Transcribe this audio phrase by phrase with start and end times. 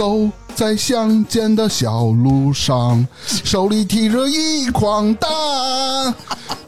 [0.00, 0.16] 走
[0.54, 3.06] 在乡间的小路上，
[3.44, 5.28] 手里提着一筐蛋。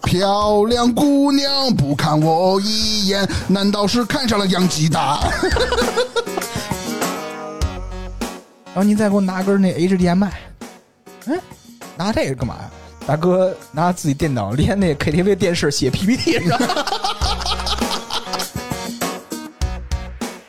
[0.02, 5.18] 漂亮姑娘不看我一眼，难道是看上了洋鸡蛋？
[8.66, 10.30] 然后您再给我拿根那 HDMI，
[11.24, 11.40] 嗯，
[11.96, 12.70] 拿这个干嘛呀？
[13.06, 16.60] 大哥拿自己电脑连那 KTV 电视写 PPT 上。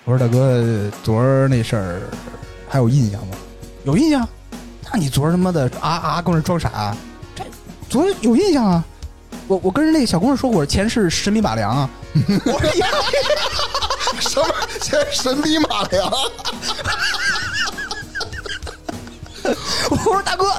[0.03, 0.61] 我说大哥，
[1.01, 2.01] 昨儿那事儿
[2.73, 3.37] 还有印象吗？
[3.83, 4.27] 有印象。
[4.91, 6.97] 那你昨儿他妈的啊啊跟那装傻？
[7.35, 7.43] 这
[7.87, 8.83] 昨儿有印象啊。
[9.47, 11.87] 我我跟人那小姑娘说过，前世神笔马良啊。
[12.47, 12.87] 我说呀，
[14.19, 14.47] 什么
[14.81, 16.11] 前神笔马良？
[19.91, 20.51] 我说大哥，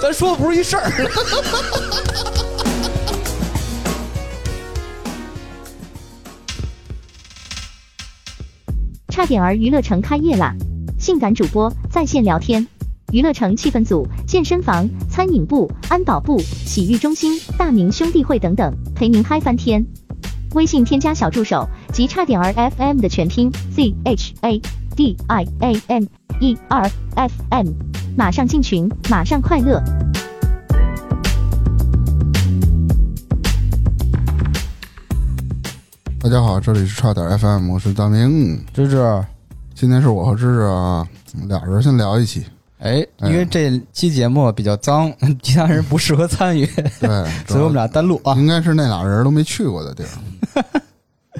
[0.00, 0.88] 咱说的不是一事儿。
[9.08, 10.54] 差点儿娱乐城开业啦！
[11.06, 12.66] 性感主播在线聊天，
[13.12, 19.86] 娱乐城气氛组、健身房、餐饮部、安保部、洗浴中心、大明兄弟会等等，陪您嗨翻天。
[20.54, 24.60] 微信添加小助手及差点儿 FM 的全拼 Z H A
[24.96, 26.04] D I A M
[26.40, 27.68] E R F M，
[28.16, 29.80] 马上进群，马上快乐。
[36.18, 38.60] 大家好，这里是差点 FM，我是大明。
[38.74, 39.24] 芝芝，
[39.78, 41.06] 今天是我和芝芝啊，
[41.46, 42.42] 俩人先聊一期。
[42.78, 46.64] 哎，因为这期节目比较脏， 其他人不适合参与，
[46.98, 47.08] 对，
[47.46, 48.34] 所以我们俩单录啊。
[48.36, 50.64] 应该是那俩人都没去过的地儿。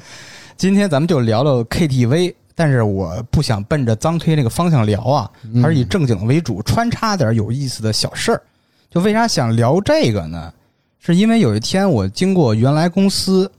[0.58, 5.30] 今天咱们就聊聊 KTV，但是我不想奔着脏推那个方向聊啊，
[5.62, 8.42] 还是以正经为主，穿插点有意思的小事儿。
[8.90, 10.52] 就为啥想聊这个呢？
[10.98, 13.50] 是因为有一天我经过原来公司，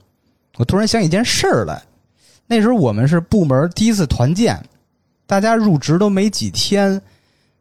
[0.58, 1.82] 我突然想起一件事儿来。
[2.48, 4.58] 那时候我们是部门第一次团建，
[5.26, 7.02] 大家入职都没几天，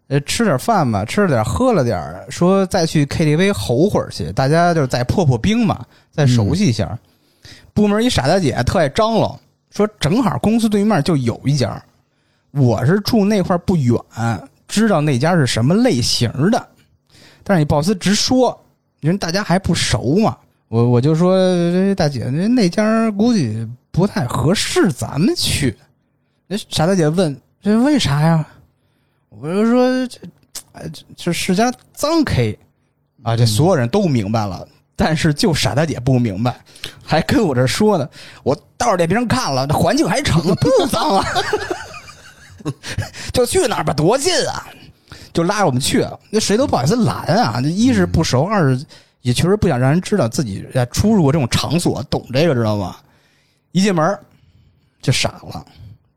[0.07, 6.97] 呃，吃点饭吧，吃了点，喝了点儿，说再去 KTV 吼会儿去，大家就是再破破冰嘛，再熟悉一下。
[7.75, 9.39] 部门一傻大姐特爱张罗，
[9.71, 11.83] 说正好公司对面就有一家，
[12.53, 14.01] 我是住那块不远，
[14.69, 16.69] 知道那家是什么类型的，
[17.43, 18.57] 但是你不好意思直说，
[19.01, 20.37] 因为大家还不熟嘛。
[20.69, 21.37] 我我就说
[21.95, 25.75] 大姐，那那家估计不太合适咱们去。
[26.47, 28.47] 那傻大姐问这为啥呀？
[29.31, 30.21] 我就说这，
[30.73, 30.85] 哎，
[31.17, 32.59] 这世家脏 K
[33.23, 34.69] 啊，这所有人都明白了。
[34.95, 36.63] 但是就傻大姐不明白，
[37.03, 38.07] 还跟我这说呢。
[38.43, 41.25] 我倒是给别人看了，这环境还成啊， 不脏啊。
[43.33, 44.67] 就去哪儿吧，多近啊！
[45.33, 47.61] 就拉着我们去，那谁都不好意思拦啊。
[47.63, 48.85] 那一是不熟，二是
[49.23, 52.97] 也确实不想让人知道自己出入过这种场所，懂这个知道吗？
[53.77, 54.19] 一进门
[55.03, 55.63] 就傻了，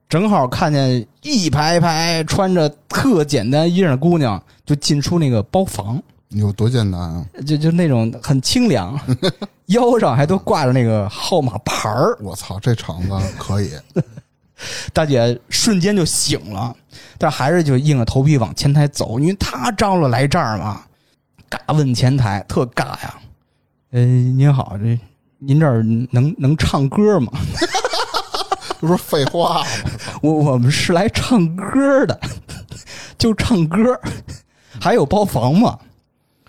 [0.08, 6.02] 正好看见一排排穿着特简单衣裳的姑娘，就进出那个包房。
[6.30, 7.25] 有多简单啊！
[7.46, 8.98] 就就那种很清凉，
[9.68, 12.18] 腰上还都挂着那个号码牌儿。
[12.22, 13.72] 我操，这场子可以！
[14.94, 16.74] 大姐瞬间就醒了，
[17.18, 20.81] 但还是就硬着头皮往前台走，因为她招了来这儿嘛。
[21.50, 23.19] 嘎问前台，特尬呀。
[23.92, 24.98] 呃，您好，这
[25.40, 27.32] 您这儿能能唱歌吗？
[28.80, 29.66] 这不是废话吗？
[30.22, 32.20] 我我们是来唱歌的，
[33.18, 34.00] 就唱歌，
[34.80, 35.80] 还有包房吗？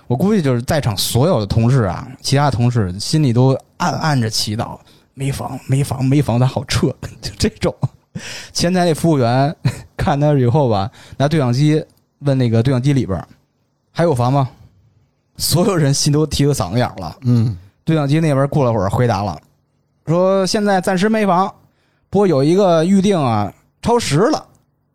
[0.06, 4.77] 我估计就是在场所有的同事啊，其他同事心里都暗暗着祈祷：
[5.15, 6.89] 没房，没房，没房，咱好撤。
[7.23, 7.73] 就这种，
[8.53, 9.55] 前台那服务员
[9.97, 11.84] 看他以后吧，拿对讲机
[12.21, 13.25] 问那个对讲机里边
[13.93, 14.49] 还有房吗？
[15.37, 17.17] 所有人心都提个嗓子眼了。
[17.23, 17.56] 嗯，
[17.91, 19.39] 对讲机那边过了会儿回答了，
[20.06, 21.53] 说现在暂时没房，
[22.09, 23.53] 不过有一个预定啊
[23.83, 24.47] 超时了。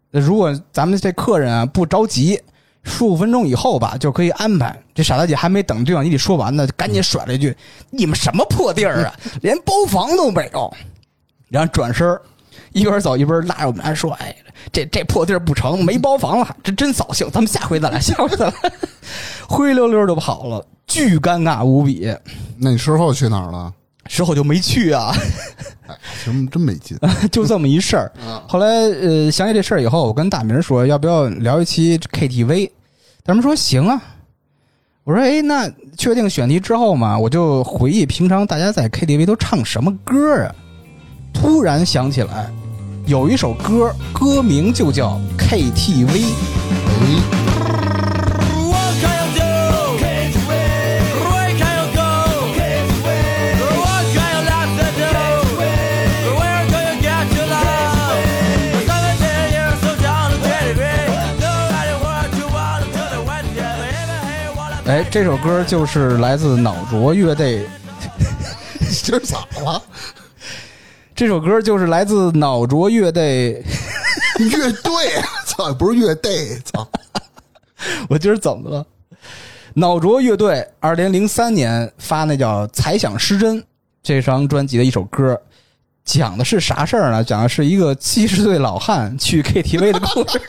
[0.09, 2.41] 如果咱们这客人啊不着急。
[2.87, 4.79] 十五分钟以后吧，就可以安排。
[4.93, 7.57] 这傻大姐还没等对讲机里说完呢，赶紧甩了一句
[7.89, 10.71] ：“你们什么破地儿啊，连包房都没有！”
[11.49, 12.07] 然后转身
[12.75, 14.35] 一边走一边拉着我们来说：“哎，
[14.71, 17.29] 这这破地儿不成，没包房了，这真扫兴。
[17.31, 18.53] 咱们下回再来，下回再来。”
[19.47, 22.13] 灰溜溜就跑了，巨尴尬无比。
[22.57, 23.73] 那你事后去哪儿了？
[24.07, 25.15] 事后就没去啊。
[25.87, 26.97] 哎，什么真没劲？
[27.31, 28.11] 就这么一事儿。
[28.45, 32.69] 后来呃，想起这事儿以后，我跟大明说，要不要聊一期 KTV？
[33.23, 34.01] 大明说行啊。
[35.05, 40.53] 我说哎，那确定选题之后嘛，我就回忆平常大家在 KTV 都唱什么歌啊？
[41.33, 42.49] 突然想起来，
[43.05, 46.33] 有一首歌，歌名就叫 KTV。
[64.87, 67.59] 哎，这首歌就是来自《脑浊乐队》，
[69.03, 69.81] 今儿咋了？
[71.15, 73.63] 这首歌就是来自脑浊乐队。
[74.51, 74.91] 乐队，
[75.45, 76.85] 操，不是乐队，操！
[78.09, 78.85] 我今儿怎么了？
[79.75, 83.57] 脑浊乐队二零零三年发那叫《猜想失真》
[84.03, 85.41] 这张专辑的一首歌，
[86.03, 87.23] 讲的是啥事儿呢？
[87.23, 90.41] 讲的是一个七十岁老汉去 KTV 的故事。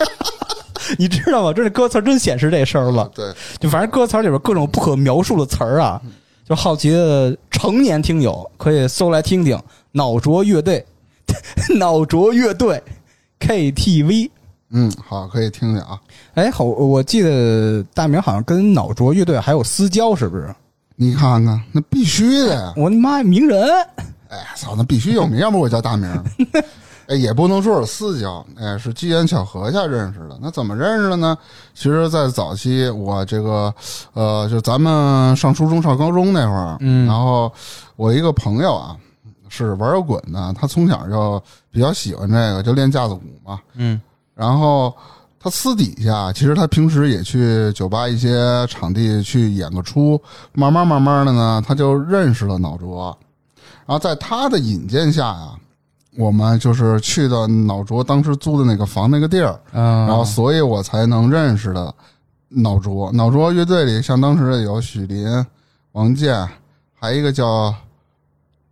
[0.99, 1.53] 你知道吗？
[1.55, 3.09] 这歌词真显示这事儿了。
[3.15, 6.03] 对，就反正歌词里边各种不可描述的词儿啊，
[6.45, 9.57] 就好奇的成年听友可以搜来听听。
[9.97, 10.85] 脑浊乐队，
[11.79, 12.83] 脑浊乐队
[13.41, 14.31] KTV。
[14.69, 15.99] 嗯，好，可以听听啊。
[16.35, 20.55] 哎，好，我记得大明好像跟脑浊乐队还有私交，是不是？
[20.97, 22.75] 你看看，那必须的呀！
[22.77, 23.59] 我的妈呀，名人！
[24.29, 26.11] 哎，操，那必须有名，要不我叫大明。
[27.09, 30.39] 哎，也不能说是私交，哎，是机缘巧合下认识的。
[30.43, 31.39] 那怎么认识的呢？
[31.73, 33.73] 其实，在早期，我这个，
[34.13, 37.51] 呃，就咱们上初中、上高中那会儿，嗯然后
[37.95, 38.97] 我一个朋友啊，
[39.57, 43.59] 是玩摇滚的，他从小就比较喜欢这个，就练架子鼓嘛。
[43.75, 44.01] 嗯
[44.35, 44.95] 然后
[45.41, 50.21] 他私底下，其实他平时也去酒吧一些场地去演个出，
[50.53, 53.17] 慢慢慢慢的呢，他就认识了脑浊。
[53.87, 55.53] 然后在他的引荐下呀，
[56.19, 61.95] 我们就是去的脑浊当时租的那个房那个地儿，嗯，然后所以我才能认识的
[62.49, 63.11] 脑浊。
[63.13, 65.27] 脑浊乐队里，像当时有许林、
[65.93, 66.47] 王健，
[66.93, 67.73] 还有一个叫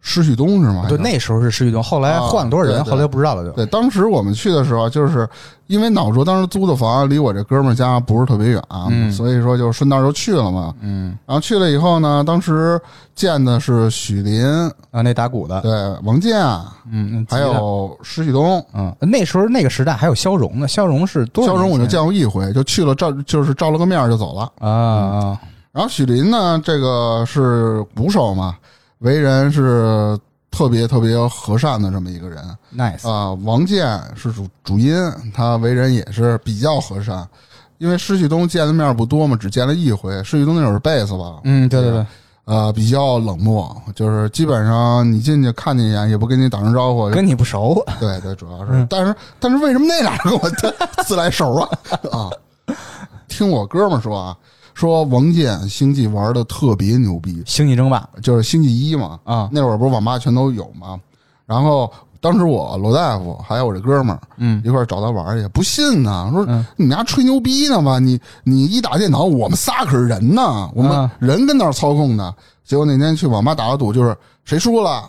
[0.06, 0.84] 施旭东是吗？
[0.86, 3.50] 对，那时候是施旭东，后来换了多少人，啊对对后来就不知道了就。
[3.52, 5.26] 对，当时我们去的时候，就是
[5.66, 10.74] 因为脑浊当时租的房离我这哥们儿家不是特别远，嗯所以说就顺道就去了嘛。
[10.82, 12.78] 嗯然后去了以后呢，当时
[13.14, 14.44] 见的是许林，
[14.90, 15.72] 啊，那打鼓的，对，
[16.04, 16.38] 王健，
[16.92, 18.62] 嗯，还有施旭东。
[18.74, 24.52] 嗯，那时候那个时代还有肖荣呢，肖荣是多少肖荣我就见过一回，就去了照，就是照了个面就走了。
[24.58, 25.40] 啊啊，
[25.72, 28.54] 然后许林呢，这个是鼓手嘛，
[29.04, 30.18] 为人是
[30.50, 32.42] 特别特别和善的这么一个人。
[32.74, 34.94] nice，啊、王健是主主音，
[35.32, 37.26] 他为人也是比较和善。
[37.78, 40.14] 因为施旭东见的面不多嘛，只见了一回。
[40.22, 42.06] 施旭东那会儿是贝斯吧，嗯，对对对，
[42.44, 47.10] 呃，比较冷漠，就是基本上你进去看见一眼也不跟你打声招呼。
[47.10, 50.50] 跟你不熟，对对，主要是，嗯但是但是为什么那俩人跟我
[51.04, 51.68] 自来熟啊？
[52.10, 52.30] 啊，
[53.28, 54.36] 听我哥们儿说啊，
[54.74, 58.06] 说王健星际玩的特别牛逼，星际争霸。
[58.22, 61.00] 就是星际一嘛，啊，那会儿不是网吧全都有嘛。
[61.46, 61.90] 然后
[62.20, 64.60] 当时我罗大夫还有我这哥们儿嗯。
[64.64, 66.66] 一块儿找他玩去，不信呢，说嗯。
[66.76, 67.98] 你们家吹牛逼呢吧？
[67.98, 71.10] 你你一打电脑，我们仨可是人呢，我们啊。
[71.18, 72.34] 人跟那儿操控呢。
[72.64, 75.08] 结果那天去网吧打个赌，就是谁输了，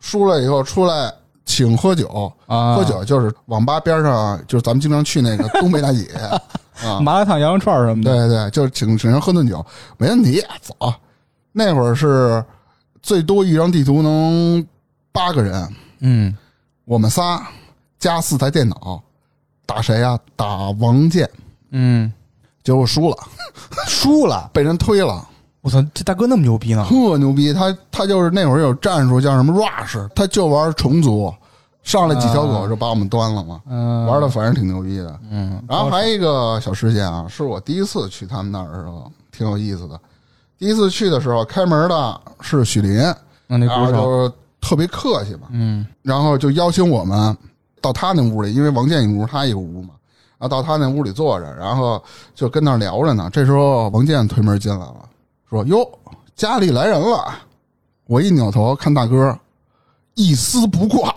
[0.00, 1.12] 输了以后出来
[1.44, 6.08] 请喝酒，啊，喝酒就是网吧边上，就是咱们经常去那个东北大姐
[6.84, 9.64] 啊，麻辣烫、羊肉串什么的，对对，就是请请人喝顿酒，
[9.96, 10.74] 没问题，走。
[11.52, 12.44] 那会儿是
[13.02, 14.64] 最多一张地图能
[15.10, 15.68] 八个人，
[16.00, 16.36] 嗯，
[16.84, 17.44] 我们仨
[17.98, 19.02] 加四台电脑，
[19.66, 21.28] 打谁呀、打王健，
[21.70, 22.12] 嗯，
[22.62, 23.16] 结果输了，
[23.86, 25.26] 输了， 被人推了，
[25.62, 26.86] 我操，这大哥那么牛逼呢？
[26.88, 27.52] 特牛逼。
[27.52, 31.34] 他他就是那会儿有战术叫什么 rush，他就玩虫族，
[31.88, 35.18] 上来几条狗就把我们端了嘛，嗯，玩的反正挺牛逼的。
[35.30, 39.98] 嗯，然后还有一个小事件啊，是我第一次去他们那儿的时候，挺有意思的。
[40.58, 42.92] 第一次去的时候，开门的是许林，
[43.46, 47.34] 然后就特别客气嘛，嗯然后就邀请我们
[47.80, 49.94] 到他那屋里，因为王健一屋，他一个屋嘛，
[50.36, 52.02] 然后到他那屋里坐着，然后
[52.34, 53.30] 就跟那聊着呢。
[53.32, 55.08] 这时候王健推门进来了，
[55.48, 55.88] 说：“哟，
[56.36, 57.34] 家里来人了。”
[58.06, 59.38] 我一扭头看大哥，
[60.14, 61.14] 一丝不挂，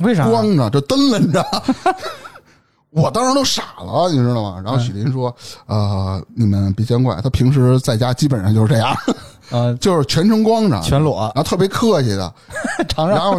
[0.00, 0.28] 为啥？
[0.28, 1.44] 光着就蹬楞着。
[2.90, 4.60] 我当时都傻了，你知道吗？
[4.64, 5.34] 然后许林说
[5.66, 8.96] ：“呃，你们别见怪，他平时在家基本上就是这样，
[9.50, 12.32] 呃， 就是全程光着，全裸然，后特别客气的，
[12.88, 13.38] 尝然，后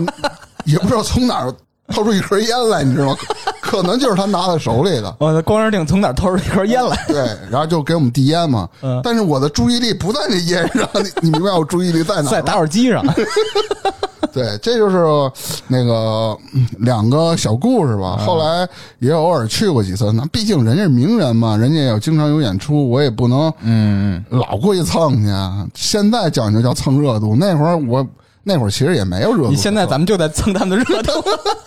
[0.66, 1.52] 也不知道从哪儿
[1.92, 3.16] 掏出一盒烟来，你知道吗？
[3.62, 5.16] 可能就是他拿在手里的。
[5.20, 6.98] 我的光着腚从哪掏出一盒烟来？
[7.08, 7.18] 对，
[7.52, 8.68] 然后就给我们递烟嘛。
[8.82, 12.32] 嗯但是我的注意力不在那烟上，你 你明白我注意力在哪儿？
[12.32, 13.04] 在打火机上，
[14.34, 14.98] 对，这就是
[15.68, 18.18] 那个嗯两个小故事嗯吧。
[18.26, 18.68] 后来
[19.00, 25.32] 也偶尔去过几次，那毕竟人家是名人嘛，人家有经常有演出，我也不能嗯嗯，老过去蹭去。
[25.76, 28.06] 现在讲究叫蹭热度，那会儿我
[28.50, 29.50] 那会儿其实也没有热度。
[29.52, 31.12] 你现在咱们就在蹭他们的热度，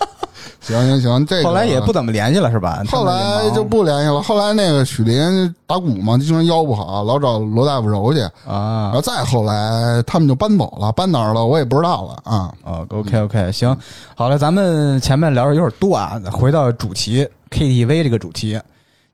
[0.59, 2.83] 行行行，这个后来也不怎么联系了是吧？
[2.89, 4.21] 后来就不联系了。
[4.21, 8.31] 后来那个许林打鼓嘛，就经常腰不好，老找罗大夫揉去啊。
[8.45, 12.53] 然啊后再后来他们就搬走了，搬哪儿了我也不知道了啊。
[12.63, 13.75] 哦，OK OK，行，
[14.15, 18.59] 好了，咱们前面聊的有点多啊，回到主题 KTV 这个主题。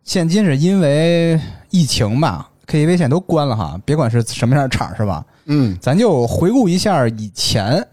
[0.03, 5.23] 现今是因为疫情吧 KTV 现在都关了哈，别管是什么样的场是吧？
[5.49, 7.85] 嗯咱就回顾一下以前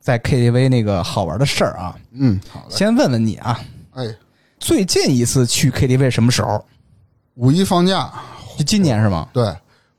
[0.00, 1.94] 在 KTV 那个好玩的事儿啊。
[2.12, 2.66] 嗯，好嘞。
[2.74, 3.60] 先问问你啊，
[3.94, 4.04] 哎，
[4.58, 6.64] 最近一次去 KTV 什么时候？
[7.34, 8.10] 五一放假，
[8.56, 9.26] 就今年是吗？
[9.32, 9.52] 对，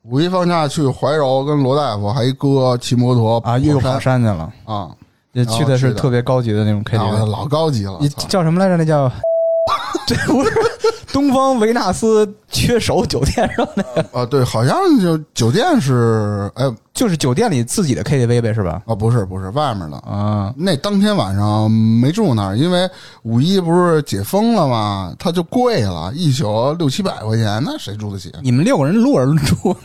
[0.04, 4.90] 五一放假去怀柔跟罗大夫还一哥骑摩托啊，又跑山山去了，啊，
[5.34, 7.26] 这去的是特别高级的那种 KTV。
[7.26, 8.78] 老高级了你，叫什么来着？
[8.78, 9.12] 那叫
[10.08, 10.52] 这不是
[11.14, 18.82] 东方维纳斯缺手酒店上的， 啊，对，好像就酒店是，哎，就是酒店里自己的 KTV 呗，是吧？
[18.88, 19.98] 啊，不是不是，外面的。
[19.98, 22.90] 啊，那当天晚上没住那儿，因为
[23.22, 25.14] 五一不是解封了吗？
[25.20, 28.34] 它就贵了，一宿六七百块钱，那谁住得起？
[28.42, 29.78] 你们六个人路人住，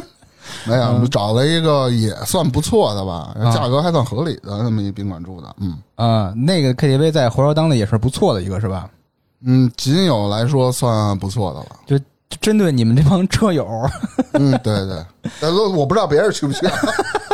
[0.64, 5.54] 没有，找了一个也算不错的吧，啊价格还算合理的那么一宾馆住的。
[5.60, 8.88] 嗯啊，那个 KTV 在怀柔当地也是不错的一个，是吧？
[9.44, 11.66] 嗯，仅有来说算不错的了。
[11.86, 12.04] 就
[12.40, 13.66] 针对你们这帮车友，
[14.32, 15.04] 嗯，对对，
[15.40, 16.66] 但是我不知道别人去不去。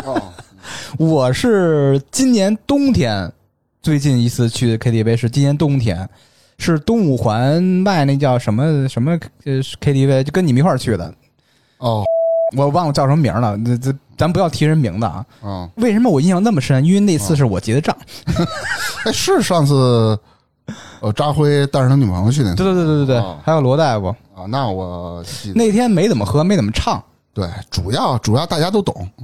[0.05, 0.21] 哦，
[0.99, 3.31] 我是今年冬天
[3.81, 6.09] 最近一次去的 KTV 是今年冬天，
[6.59, 9.13] 是东五环外那叫什么什么
[9.45, 11.15] 呃 KTV，就跟你们一块儿去的，
[11.79, 12.05] 哦，
[12.57, 15.25] 我忘了叫什么名了，这这咱不要提人名字啊。
[15.45, 16.85] 嗯，为什么我印象那么深？
[16.85, 17.97] 因为那次是我结的账。
[19.05, 20.19] 哎，是上次
[21.01, 27.03] 呃扎辉带着他女朋友去那次对对对对对对哦，还有罗大夫，啊，那我记得那天没怎么喝，没怎么唱，
[27.33, 29.09] 对，主要主要大家都懂。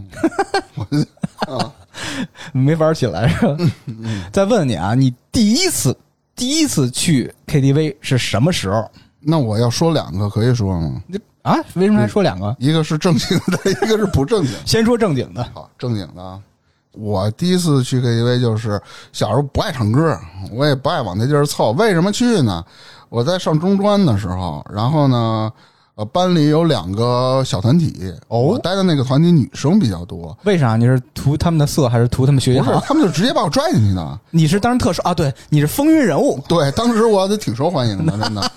[2.52, 3.56] 没法起来是吧？
[4.32, 5.96] 再问问你啊，你第一次
[6.34, 8.90] 第一次去 KTV 是什么时候？
[9.20, 11.00] 那我要说两个，可以说吗？
[11.42, 11.56] 啊？
[11.74, 12.54] 为什么还说两个？
[12.58, 14.52] 一个是正经的，一个是不正经。
[14.66, 15.44] 先说正经的。
[15.54, 16.40] 好，正经的啊。
[16.94, 18.80] 我第一次去 KTV 就是
[19.12, 20.18] 小时候不爱唱歌，
[20.52, 21.72] 我也不爱往那地儿凑。
[21.72, 22.64] 为什么去呢？
[23.08, 25.52] 我在上中专的时候，然后呢，
[25.94, 30.76] 呃，班里有两个小团体，哦我待的那个团体女生比较多，为啥？
[30.76, 32.80] 你是图他们的色，还是图他们学习不是好？
[32.80, 34.20] 他们就直接把我拽进去的。
[34.30, 35.14] 你是当时特殊啊？
[35.14, 36.42] 对，你是风云人物。
[36.48, 38.50] 对，当时我得挺受欢迎的，真的。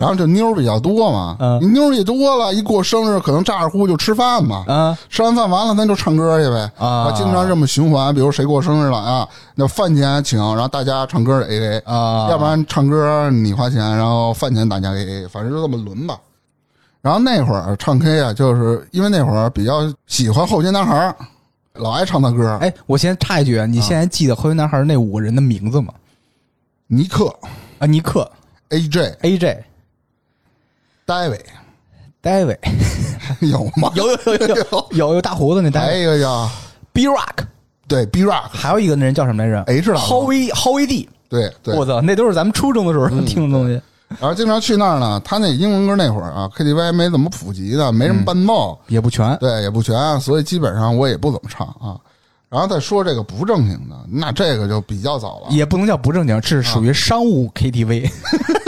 [0.00, 1.72] 然后就妞儿比较多嘛，嗯。
[1.74, 7.12] 妞儿一多了，一过生日可能咋着呼就吃饭嘛，啊吃完饭完了咱就唱歌去呗啊。
[7.12, 12.28] 经常这么循环，比如谁过生日了啊，那饭钱请，然后大家唱歌 A A 啊。
[12.30, 16.18] 要不然唱歌你花钱，然后饭钱大家 A A，反正就这么轮吧。
[17.02, 21.16] 然后那会儿唱 K 啊，就是因为那会儿比较喜欢后街男孩儿，
[21.74, 25.92] 老爱唱他歌，哎，我先插一句，啊你现在记得后街男孩那五个人的名字吗？
[26.86, 27.34] 尼克、
[27.78, 28.28] 啊，尼克、
[28.70, 29.58] A J、AJ、
[31.10, 31.44] 戴维
[32.22, 32.58] David，
[33.44, 33.90] 有吗？
[33.96, 34.86] 有有有有有。
[34.92, 36.02] 有有大胡子那还 David。
[36.04, 36.48] 有一个叫
[36.92, 37.44] B Rock，
[37.88, 43.72] 对 B Rock，还有一个那人叫什么来着？H 老师 Howie Howie D，对对，我操，那都是咱们初中的时候 听的东西。
[44.20, 45.20] 然后经常去那儿呢。
[45.24, 51.98] 他那英文歌那会儿啊，KTV 没怎么普及的，没什么伴奏，也不全，对，也不全，所以基本上我也不怎么唱啊。
[52.48, 58.08] 然后再说这个不正经的，那这个就比较早了，也不能叫不正经，是属于商务 KTV。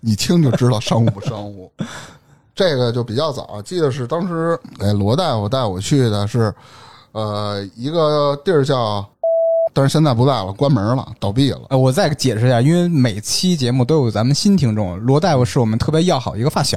[0.00, 1.70] 一听就知道商务不商务。
[2.54, 6.52] 这个就比较早，记得是当时哎罗大夫带我去的是，
[7.12, 9.06] 呃一个地儿叫，
[9.72, 11.60] 但是现在不在了，关门了，倒闭了。
[11.70, 16.76] 呃，我再解释一下，因为每期节目都有咱们新听众，罗大夫是我们特别要好一个发小。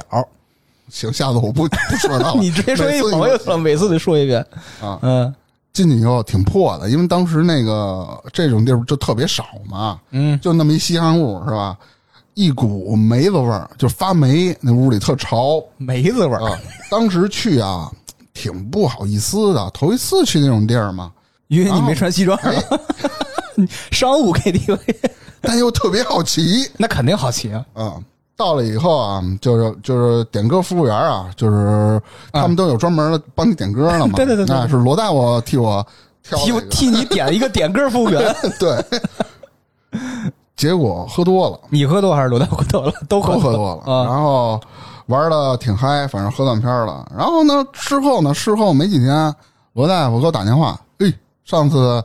[0.88, 4.44] 行，下次我不不说他了， 你直接说一朋友了，每次得说一遍。
[4.80, 4.98] 啊。
[5.02, 5.34] 嗯
[5.72, 11.74] 进去以后挺破的，因为当时那个这种地儿就特别少嘛，嗯，就那么一稀罕物是吧？
[12.34, 16.58] 一股梅子味儿，就发霉，那屋里特潮梅子味儿，啊。
[16.90, 17.90] 当时去啊，
[18.32, 21.12] 挺不好意思的，头一次去那种地儿嘛，
[21.48, 22.38] 因为你没穿西装？
[23.90, 24.78] 商务 KTV
[25.42, 27.64] 但又特别好奇 那肯定好奇啊。
[27.74, 27.96] 啊。
[28.34, 32.00] 到了以后啊，就是就是点歌服务员啊，就是
[32.32, 34.14] 他们都有专门的帮你点歌的嘛。
[34.16, 35.86] 对对对对那是罗大夫替我
[36.22, 38.84] 替我替你点了一个点歌服务员，对，
[40.62, 41.58] 结果喝多了。
[41.70, 42.92] 你喝多还是罗大夫喝多了？
[43.08, 44.04] 都喝都喝多了，啊。
[44.04, 44.60] 然后
[45.06, 47.04] 玩的挺嗨，反正喝断片了。
[47.18, 49.34] 然后呢，事后呢，事后没几天，
[49.72, 51.12] 罗大夫给我打电话，哎，
[51.44, 52.00] 上次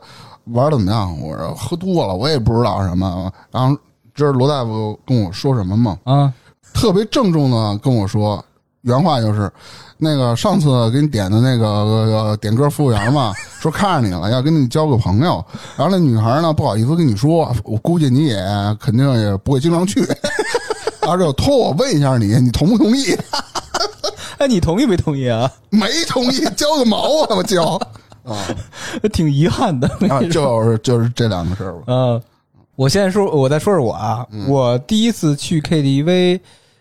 [0.46, 1.16] 玩的怎么样？
[1.20, 3.32] 我说喝多了，我也不知道什么。
[3.52, 3.76] 然后
[4.12, 5.96] 知道罗大夫跟我说什么吗？
[6.02, 6.34] 啊，
[6.74, 8.44] 特别郑重的跟我说，
[8.82, 9.50] 原话就是。
[10.00, 15.44] 那个上次给你点的那个、呃、点歌服务员嘛，说看上你了，要跟你交个朋友。
[15.76, 18.36] 然后那女孩呢，不好意思跟你说，我估计你也
[18.78, 20.00] 肯定也不会经常去。
[21.00, 23.06] 然后就托我问一下你，你同不同意？
[24.38, 25.50] 哎，你同意没同意啊？
[25.70, 27.34] 没同意，交个毛啊！
[27.36, 27.74] 我交
[28.22, 28.38] 啊
[29.12, 29.88] 挺遗憾的。
[30.08, 31.82] 啊，就是就是这两个事儿吧。
[31.88, 32.22] 嗯，
[32.76, 36.38] 我现在说，我再说说我啊，我第一次去 KTV，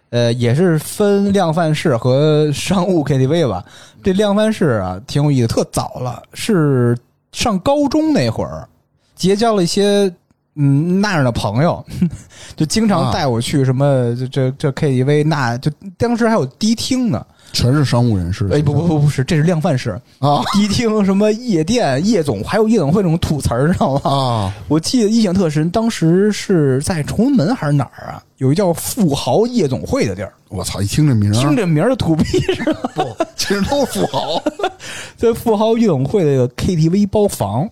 [0.09, 3.63] 呃，也是分量贩式和商务 KTV 吧。
[4.03, 6.97] 这量贩式啊，挺有意思，特早了，是
[7.31, 8.67] 上高中那会儿
[9.15, 10.11] 结交了一些
[10.55, 11.83] 嗯那样的朋友，
[12.55, 17.25] 就经常带我去什么这这这 KTV，那就当时还有迪厅呢。
[17.53, 18.47] 全是商务人士。
[18.51, 24.01] 哎，不不不不是，这是量贩式啊迪厅什么夜店、夜总，还有夜总会这种土词儿，知道吗？
[24.11, 24.53] 啊！
[24.67, 28.23] 我记得印象特深，当时是在崇文门还是哪儿啊？
[28.37, 30.79] 有一叫富豪夜总会的地儿，我操！
[30.81, 32.23] 一听这名儿，听这名儿的土逼
[32.53, 32.91] 是吧？
[32.93, 34.41] 不，其实都是富豪。
[35.17, 37.67] 在富豪夜总会的 KTV 包房，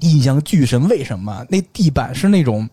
[0.00, 0.88] 印象巨深。
[0.88, 1.44] 为什么？
[1.48, 2.68] 那地板是那种，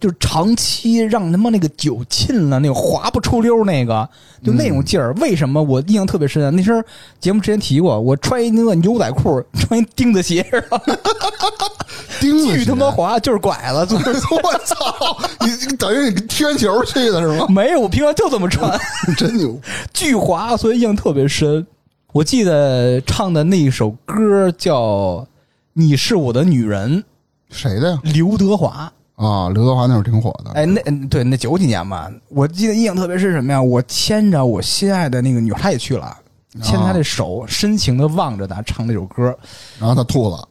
[0.00, 4.08] 就是长期让他妈那个酒浸了，那个滑不出溜那个，
[4.42, 5.12] 就那种劲儿。
[5.14, 6.50] 为什么我印象特别深啊？
[6.50, 6.82] 那时候
[7.20, 10.42] 节目之前提过，我穿一那个牛仔裤， 穿一钉子鞋，
[12.20, 15.16] 钉子巨他妈滑，就是拐了， 就是我操！
[15.40, 17.46] 你等于你踢完球去的是吗？
[17.48, 18.78] 没有，我平常就这么穿。
[19.16, 19.60] 真牛！
[19.92, 21.66] 巨滑，所以印象特别深。
[22.12, 24.82] 我记得唱的那一首歌叫
[25.74, 27.04] 《你是我的女人
[27.50, 28.00] 谁的呀》，？
[28.12, 28.90] 刘德华。
[29.16, 30.50] 啊，刘德华那会儿挺火的。
[30.52, 33.62] 哎，那嗯对，那九几年吧，我记得印象特别深什么呀？
[33.62, 36.16] 我牵着我心爱的那个女孩，她也去了，
[36.62, 39.36] 牵她的手，深情的望着她唱那首歌，
[39.78, 40.48] 然后她吐了，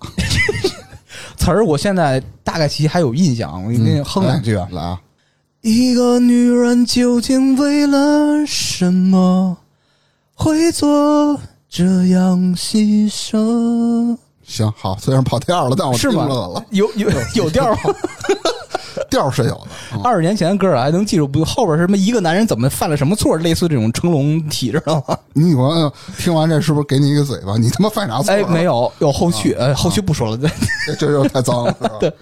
[1.36, 4.66] 词儿我现在大概其还有印象，我给你哼两句啊。
[4.72, 5.02] 来啊！
[5.60, 9.58] 一个女人究竟为了什么
[10.36, 11.38] 会做
[11.68, 14.18] 这样牺牲？
[14.54, 16.66] 行好，虽然跑调了，但我是吗听着了，？
[16.72, 17.96] 有有有调儿吗？
[19.10, 19.62] 调是有的。
[19.94, 25.18] 嗯二十年前的歌儿还能记住，不后边是什么一个男人怎么犯了什么错，类似这种成龙体知道吗？
[25.34, 27.58] 你女朋友听完这是不是给你一个嘴巴？
[27.58, 28.32] 你他妈犯啥错？
[28.32, 30.38] 哎，没，有，有后续，呃，后续不说了。
[30.38, 30.50] 对，
[30.86, 32.14] 这 这就太脏了， 对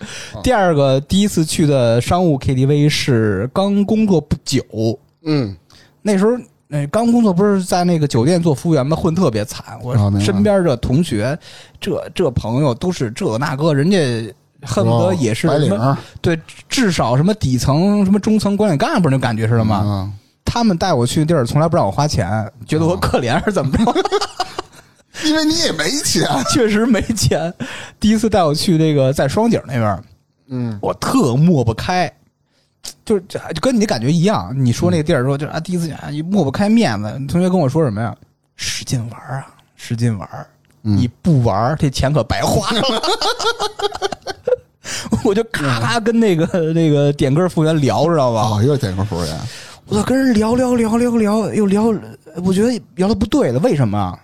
[0.42, 4.64] 第二个第一次去的商务 KTV 是刚工作不久，
[5.26, 5.56] 嗯，
[6.02, 6.32] 那时候。
[6.74, 8.96] 那刚工作不是在那个酒店做服务员吗？
[8.96, 9.78] 混特别惨。
[9.84, 11.38] 我身边这同学，
[11.82, 19.82] 这这朋友都是这那个，人家恨不得也是什么白领对，至少什么底层、什么中层管理干部那感觉似的嘛。
[19.84, 22.28] 嗯他们带我去的地儿，从来不让我花钱，
[22.66, 23.96] 觉得我可怜还是怎么着？
[25.26, 26.28] 因为你也没钱。
[26.52, 27.54] 确实没钱。
[28.02, 30.04] 第一次带我去那个在双井那边儿，
[30.50, 32.12] 嗯，我特抹不开，
[33.06, 34.54] 就是就跟你的感觉一样。
[34.56, 37.10] 你说那个地儿说就是啊，第一次啊，你抹不开面子。
[37.28, 38.16] 同学跟我说什么呀？
[38.56, 40.28] 使劲玩啊，使劲玩，
[40.84, 42.82] 嗯你不玩，这钱可白花了。
[45.24, 48.42] 我就咔咔跟那个那个点歌服务员聊，知道吧？
[48.42, 49.40] 哦，又点歌服务员，
[49.88, 51.94] 我操，跟人聊聊聊聊聊，又聊，
[52.44, 54.18] 我觉得聊的不对了，为什么啊？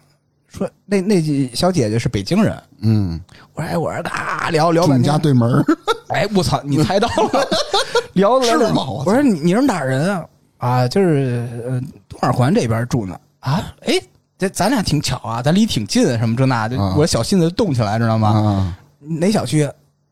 [0.47, 1.21] 说那那
[1.53, 3.19] 小姐姐是北京人，嗯，
[3.53, 5.63] 我说哎，我说嘎聊聊你家，对门儿
[6.10, 7.47] 哎，我操，你猜到了，
[8.13, 10.25] 聊的是吗我说你你是哪儿人啊？
[10.57, 11.79] 啊，就是呃
[12.10, 13.19] 东二环这边住呢。
[13.39, 13.99] 啊，哎，
[14.38, 18.29] 这咱俩挺巧啊，咱离挺近，什么这那的，啊我小心思动起来，知道吗？
[18.29, 19.69] 啊，哪小区？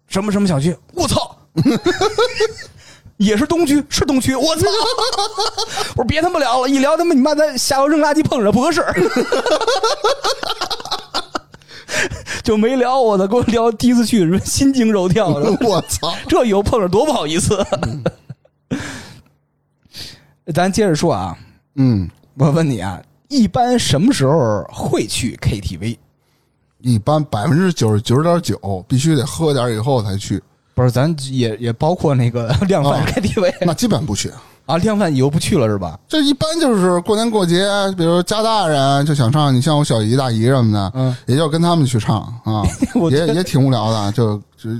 [0.07, 0.75] 什么什么小区？
[0.93, 1.35] 我操！
[3.17, 4.65] 也是东区，是东区，我操！
[5.95, 8.83] 我说别他妈聊了，一聊他妈你妈咱下楼扔垃圾碰着不合适，
[12.43, 12.99] 就没聊。
[12.99, 15.49] 我的，跟我聊第一次去，心惊肉跳的。
[15.65, 16.13] 我操！
[16.27, 17.65] 这以后碰着多不好意思。
[20.53, 21.35] 咱接着说啊，
[21.75, 25.97] 嗯，我问你啊，一般什么时候会去 KTV？
[26.81, 30.39] 一般百分之九十九点九必须得喝点以后才去，
[30.75, 34.31] 不是，咱也也包括那个 量贩啊 KTV 那基本不去。
[34.65, 35.97] 啊，量贩以后不去了是吧？
[36.07, 42.63] 这一般就是过年过节，比如家大人就想唱，你像我小姨大姨什么的，嗯，也就跟他们去唱啊，
[43.11, 44.71] 也也挺无聊的，就就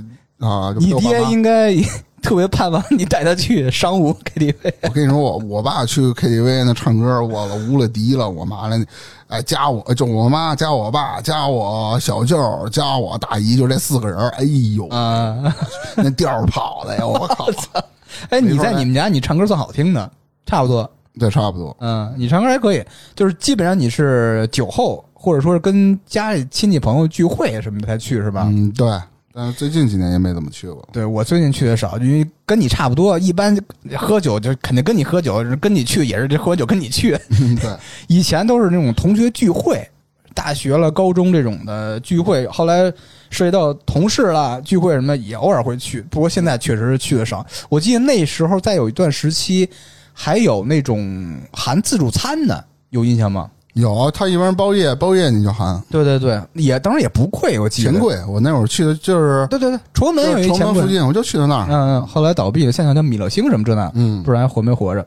[0.44, 1.86] 啊，就你爹应该也
[2.26, 4.72] 特别盼望你带他去商务 KTV。
[4.82, 8.28] 我跟你说，我我爸去 KTV 那唱歌，我了无了敌了。
[8.28, 8.84] 我妈那，
[9.28, 12.36] 哎，加我就我妈加我爸加我小舅
[12.70, 14.18] 加我大姨，就这四个人。
[14.30, 14.42] 哎
[14.74, 15.54] 呦，啊，
[15.94, 17.06] 那调儿跑的呀！
[17.06, 17.46] 我靠，
[18.30, 20.10] 哎，你在你们家你唱歌算好听的，
[20.46, 20.90] 差不多。
[21.20, 21.74] 对，差不多。
[21.78, 22.84] 嗯，你唱歌还可以，
[23.14, 28.48] 就是基本上你是酒后，或者说是跟家里亲戚朋友聚会什么的才去是吧？
[28.50, 29.00] 嗯，对。
[29.36, 30.82] 但是最近几年也没怎么去过。
[30.90, 33.54] 对我最近去的少，因为跟你差不多，一般
[33.94, 37.14] 喝酒就肯定跟你喝酒，跟你去也是这喝酒跟你去。
[37.38, 37.70] 嗯，对，
[38.08, 39.86] 以前都是那种同学聚会，
[40.32, 42.90] 大学了、高中这种的聚会，后来
[43.28, 46.00] 涉及到同事了聚会什么，也偶尔会去。
[46.00, 47.44] 不过现在确实是去的少。
[47.68, 49.68] 我记得那时候在有一段时期，
[50.14, 53.50] 还有那种含自助餐的，有印象吗？
[53.76, 58.00] 有他一般包夜，包夜你就含对对对，也当然也不贵，我记得钱。
[58.00, 58.16] 贵。
[58.26, 60.58] 我那会儿去的就是对对对，崇文门有一钱柜。
[60.58, 61.66] 崇文附近，我就去的那儿。
[61.68, 65.06] 嗯，嗯后来倒闭了，现在叫米乐星什么这那，嗯不知道还活没活着。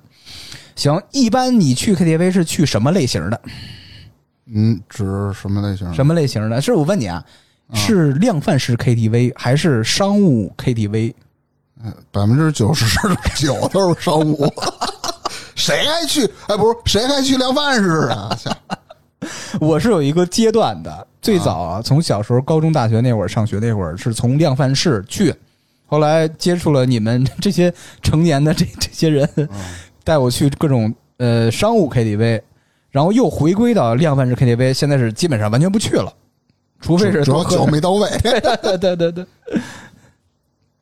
[0.75, 3.41] 行，一般你去 KTV 是去什么类型的？
[4.53, 5.03] 嗯，指
[5.33, 5.91] 什么类型？
[5.93, 6.61] 什么类型的？
[6.61, 7.23] 是我问你啊，
[7.73, 11.13] 是量贩式 KTV 还是商务 KTV？
[12.11, 12.85] 百分之九十
[13.35, 14.53] 九都是商务，
[15.59, 16.25] 谁还去？
[16.47, 18.37] 哎，不是，谁还去量贩式啊？
[19.59, 25.35] 我是有一个阶段的，最早啊，从小时候、高中、大学那会儿上学那会儿，是从量贩式去，
[25.85, 29.29] 后来接触了你们 这些成年的这这些人，
[30.05, 32.41] 带我去各种呃商务 KTV，
[32.89, 36.11] 然后又回归到量贩式 KTV，现在是基本上完全不去了，
[36.79, 38.09] 除非是主要酒没到位。
[38.23, 39.25] 对对对对。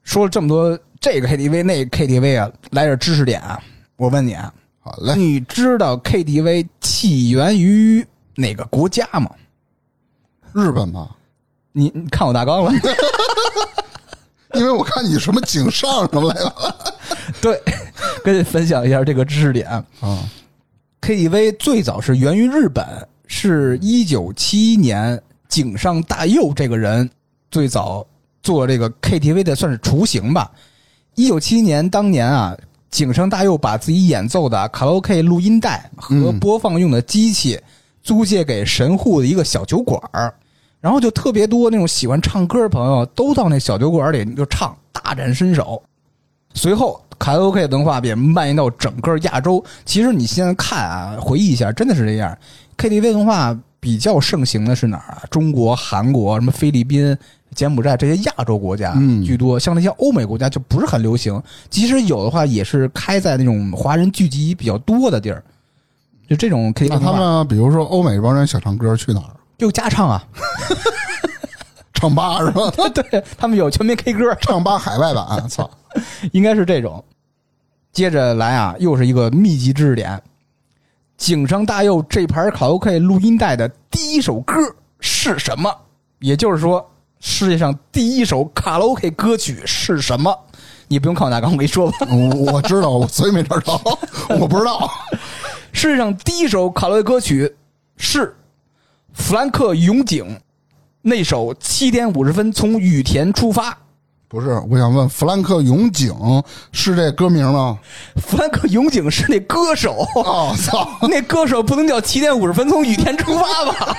[0.04, 3.60] 说了这么多，这个 KTV 那个 KTV 啊，来点知识点啊，
[3.98, 4.54] 我问你啊，
[4.88, 9.30] 好嘞，你知道 KTV 起源于哪个国家吗？
[10.54, 11.10] 日本吗？
[11.74, 12.72] 你你看我大纲了？
[14.56, 16.96] 因为我看你什么井上什么来了。
[17.42, 17.62] 对，
[18.24, 19.84] 跟你分享一下这个知识点啊。
[21.02, 22.86] KTV 最早是源于日本，
[23.28, 27.10] 是一九七一年井上大佑这个人
[27.52, 28.08] 最早
[28.42, 30.50] 做这个 KTV 的算是雏形吧。
[31.16, 32.58] 一九七一年当年啊，
[32.90, 37.60] 井上大佑把自己演奏的卡拉 OK 录音带和播放用的机器
[38.02, 40.34] 租借给神户的一个小酒馆儿，
[40.80, 45.82] 然后就特别多那种喜欢唱歌的朋友都到那小酒馆里就唱，大展身手。
[46.54, 49.64] 随后，卡拉 OK 文化便蔓延到整个亚洲。
[49.86, 52.36] 其实你现在看啊，回忆一下，真的是这样。
[52.78, 55.24] KTV 文化比较盛行的是哪儿啊？
[55.30, 57.16] 中国、韩国、什么菲律宾、
[57.56, 58.94] 柬埔寨这些亚洲国家
[59.26, 59.60] 居多。
[59.60, 61.42] 像那些欧美国家就不是很流行。
[61.70, 65.44] 即使有的话，也是开在那种华人聚集比较多的地儿。
[66.28, 69.32] 就这种 KTV，那他们比如说欧美这帮人想唱歌去哪儿？
[69.58, 70.24] 就家唱啊，
[71.94, 72.70] 唱吧是吧？
[72.94, 75.70] 对他们有全民 K 歌，唱吧海外版，操！
[76.34, 77.04] 应该是这种。
[77.92, 80.22] 接着来啊，又是一个密集知识点：
[81.18, 84.54] 井上大佑这盘卡拉 OK 录音带的第一首歌
[85.00, 85.74] 是什么？
[86.20, 86.88] 也就是说，
[87.20, 90.38] 世界上第一首卡拉 OK 歌曲是什么？
[90.88, 91.98] 你不用看我大纲，我跟你说吧。
[92.10, 93.72] 我我知道，我所以没找着。
[94.40, 94.90] 我不知道，
[95.74, 97.56] 世界上第一首卡拉 OK 歌曲
[97.98, 98.36] 是
[99.14, 100.40] 弗兰克永井
[101.02, 103.78] 那首七点五十分从雨田出发。
[104.30, 106.14] 不是，我想问，弗兰克永井
[106.72, 107.80] 是这歌名吗？
[108.22, 110.06] 弗兰克永井是那歌手。
[110.16, 113.98] 哦，操， 那歌手不能叫七点五十分从雨田出发吧？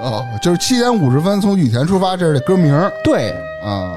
[0.00, 2.72] 哦，就是七点五十分从羽田出发，这是这歌名。
[3.02, 3.30] 对，
[3.62, 3.96] 啊，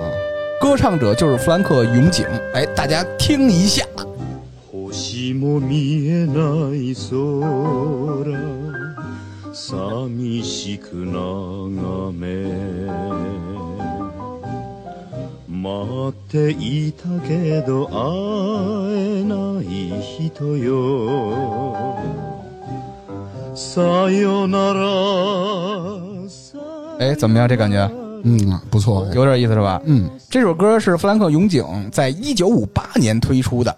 [0.59, 2.25] 歌唱者就是弗兰克永井。
[2.53, 3.85] 哎，大家听一下。
[4.71, 6.33] 星も見えな
[6.73, 7.09] い空
[9.53, 12.45] 寂しく眺め
[15.47, 17.91] 待っていたけど会
[19.19, 19.65] えない
[20.01, 20.73] 人よさ
[21.85, 22.32] よなら
[26.98, 27.48] 哎，怎么样？
[27.48, 27.88] 这感觉？
[28.24, 29.80] 嗯，不错，有点意思是吧？
[29.84, 33.76] 嗯，这首歌是弗兰克永井在一九五八年推出的，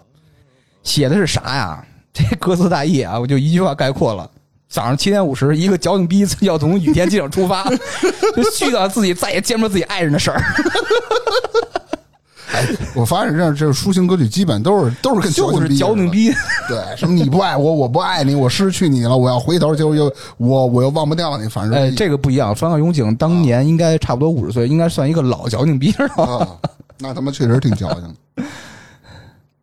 [0.83, 1.85] 写的是啥呀？
[2.13, 4.27] 这歌词大意啊，我就一句话概括了：
[4.67, 7.63] 早上七点五十，一个矫情逼要从羽田机场出发，
[8.35, 10.41] 就絮叨自己再也见不着自己爱人的事儿。
[12.53, 16.31] 哎，我发现这这抒情歌曲基本都是都是跟就是矫情逼，
[16.67, 22.55] 对，什么你不爱我，我不爱你，我失去你了，我要回头就又我我又忘不掉你，反正哎，这个不一样。
[22.55, 26.59] 弗兰克永井当年应该差不多五十岁，应该算一个老矫情逼了。
[26.99, 28.45] 那他妈确实挺矫情。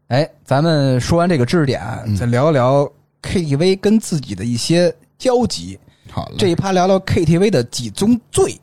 [0.09, 1.81] 哎，咱们说完这个知识点，
[2.17, 2.89] 再聊一聊
[3.23, 5.79] KTV 跟自己的一些交集。
[6.11, 8.61] 好，这一趴聊聊 KTV 的几宗罪。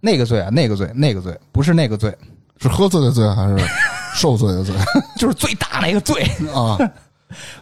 [0.00, 2.14] 那个罪啊，那个罪，那个罪，不是那个罪。
[2.60, 3.56] 是喝醉的醉还是
[4.16, 4.74] 受罪的罪？
[5.16, 6.22] 就是最大那个罪
[6.54, 6.78] 啊！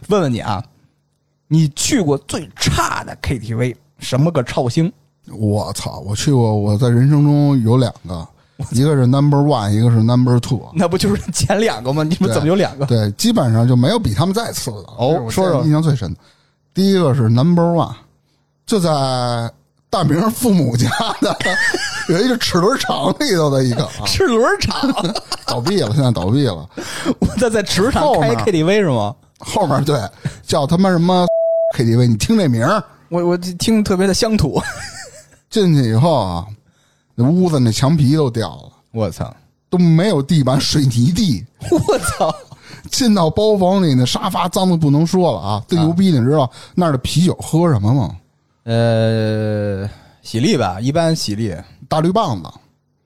[0.07, 0.63] 问问你啊，
[1.47, 4.91] 你去过最差的 KTV 什么个超星？
[5.31, 5.99] 我操！
[6.05, 8.27] 我去过，我在人生中有两个，
[8.71, 10.69] 一个是 Number One，一个是 Number Two。
[10.73, 12.03] 那不就是前两个吗？
[12.03, 12.85] 你们怎么有两个？
[12.85, 14.77] 对，基本上就没有比他们再次的。
[14.97, 16.19] 哦，说说印象最深的，
[16.73, 17.93] 第一个是 Number One，
[18.65, 19.51] 就在。
[19.95, 20.89] 大明父母家
[21.21, 21.33] 的
[22.09, 24.75] 有一个齿轮厂里头的一个齿轮厂
[25.47, 26.69] 倒闭了，现在倒闭了。
[27.17, 29.15] 我在在齿轮厂开 KTV 是吗？
[29.39, 29.97] 后面对，
[30.45, 31.25] 叫他妈什么
[31.77, 32.07] KTV？
[32.07, 34.61] 你听这名儿，我我听特别的乡土。
[35.49, 36.45] 进去以后啊，
[37.15, 39.33] 那屋子那墙皮都掉了，我操，
[39.69, 41.45] 都没有地板，水泥地。
[41.71, 42.35] 我操！
[42.91, 45.63] 进到包房里，那沙发脏的不能说了啊！
[45.69, 48.13] 最牛逼，你知道那儿的啤酒喝什么吗？
[48.65, 49.89] 呃，
[50.21, 51.55] 喜力吧，一般喜力
[51.87, 52.49] 大绿棒子，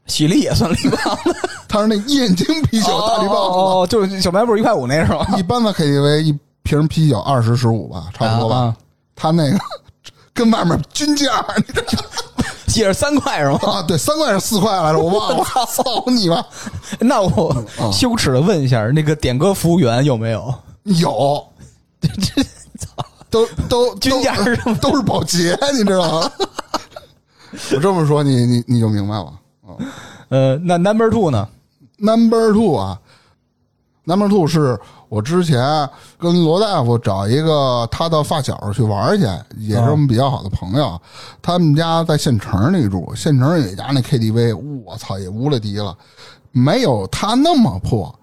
[0.07, 1.35] 喜力也算绿棒子。
[1.67, 5.27] 他是那燕京啤酒大绿棒子，哦，就是小卖部一块五那是吧？
[5.37, 8.55] 一般的 KTV 一瓶啤酒二十十五吧，差不多吧。
[8.55, 8.75] 啊
[9.21, 9.59] 他那个
[10.33, 12.03] 跟外面均价，你知道
[12.67, 13.59] 借着三块是吗？
[13.63, 15.43] 啊，对，三块是四块来着，我忘了。
[15.67, 16.41] 操你妈！
[16.99, 20.55] 那我啊羞耻的问一下，那个点歌服务员有没有？
[20.83, 21.45] 有，
[23.29, 26.31] 都都均价是都都是保洁，你知道吗？
[27.73, 29.33] 我这么说，你你你就明白了。
[30.29, 31.47] 呃，那 number two 呢
[31.97, 32.99] ？Number two 啊
[34.03, 35.89] ，Number two 是我之前
[36.19, 39.25] 跟罗大夫找一个他的发小去玩去，
[39.57, 40.99] 也是我们比较好的朋友。
[41.41, 45.97] 他们家在县城里住，县城有一家那 KTV，我操，也无了敌了，
[46.51, 48.13] 没有他那么破，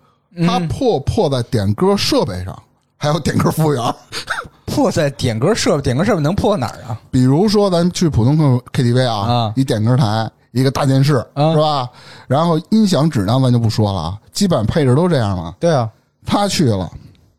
[0.46, 2.56] 他破破在点歌设备上，
[2.96, 3.82] 还有点歌服务员。
[4.76, 7.00] 破在点歌设备，点歌设备能破哪儿啊？
[7.10, 9.52] 比如说，咱去普通 KTV 啊，啊。
[9.56, 11.88] 一点歌台，一个大电视，啊是吧？
[12.28, 15.54] 然后音响质量咱就不说了啊，基本配置都这样了。
[15.58, 15.88] 对啊，
[16.26, 16.90] 他去了。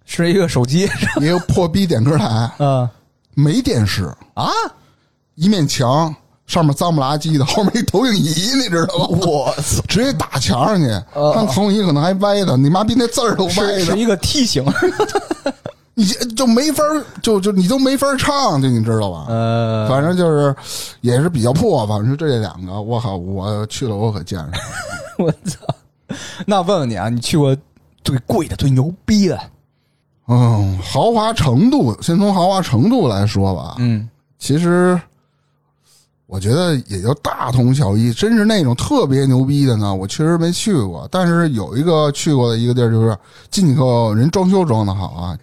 [0.03, 0.89] 是一个手机
[1.21, 2.25] 一个破逼点歌台，
[2.57, 2.89] 啊。
[3.35, 4.49] 没电视，啊！
[5.35, 6.15] 一面墙
[6.47, 9.07] 上面脏不拉几的，后面一投影仪，你知道吗？
[9.09, 14.65] 我操，直接打墙上去，呃看投影仪可能还歪的，你妈逼那字儿都歪的，是是一个梯形，
[15.99, 19.25] 你就就没法儿就就你都没法儿唱，就你知道吧？
[19.29, 20.55] 呃，反正就是
[21.01, 24.59] 也是比较破，反正就这两个，我靠，我去了我可见识。
[25.17, 25.57] 我操！
[26.45, 27.57] 那问问你啊，你去过
[28.03, 29.39] 最贵的、最牛逼的？
[30.27, 34.07] 嗯，豪华程度，先从豪华程度来说吧，嗯，
[34.37, 35.01] 其实
[36.27, 38.13] 我觉得也就大同小异。
[38.13, 41.07] 真是那种特别牛逼的呢，我确实没去过。
[41.09, 43.17] 但是有一个去过的一个地儿，就是
[43.49, 45.35] 进去后人装修装的好啊，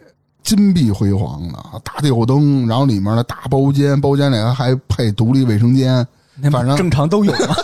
[0.45, 6.07] 金碧辉煌的大吊灯，然后里面的大包间，包间里还配独立卫生间，
[6.53, 7.39] 反正正常都有吗？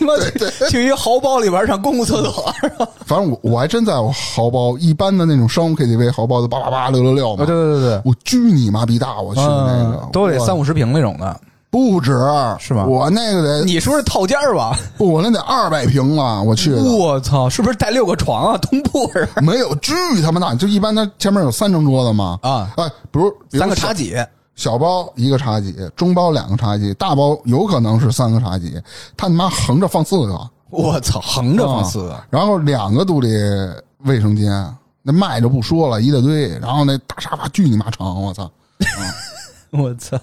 [0.00, 0.30] 你妈去
[0.70, 2.54] 去一个豪包里边上公共厕所？
[3.04, 11.40] 反正我我还真在我豪包一般的那种商务 KTV 豪包的八八八六六六嘛，对对对，我巨你妈逼大，我去的那个、嗯，都得我三五十平那种的。
[11.70, 12.10] 不止
[12.58, 14.76] 是吗我那个得你说是套间儿吧？
[14.98, 16.74] 不，我那得二百平了，我去。
[16.74, 18.58] 我操，是不是带六个床啊？
[18.58, 20.52] 通铺是没有，至于他妈大？
[20.52, 22.38] 就一般，它前面有三张桌子嘛。
[22.42, 24.16] 啊，哎，比如比如三个茶几，
[24.56, 28.76] 小包一个茶几，中包两个茶几，大包有可能是三个茶几，
[29.16, 33.28] 他你妈横着放四个，我操，横着放四个，然后两个独立
[33.98, 34.50] 卫生间，
[35.02, 38.50] 那卖就不说了，一大堆，然后那大沙发巨你妈长，我操！
[39.70, 40.18] 我操！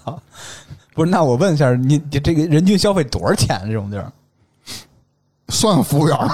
[0.98, 3.62] 不是，那我问一下，你你这个人均消费多少钱？
[3.68, 4.12] 这种地儿
[5.50, 6.34] 算服务员吗？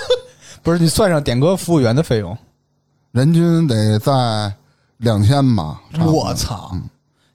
[0.62, 2.36] 不是你算上点歌服务员的费用？
[3.12, 4.52] 人均得在
[4.98, 5.80] 两千吧。
[5.92, 6.76] 差不多我操，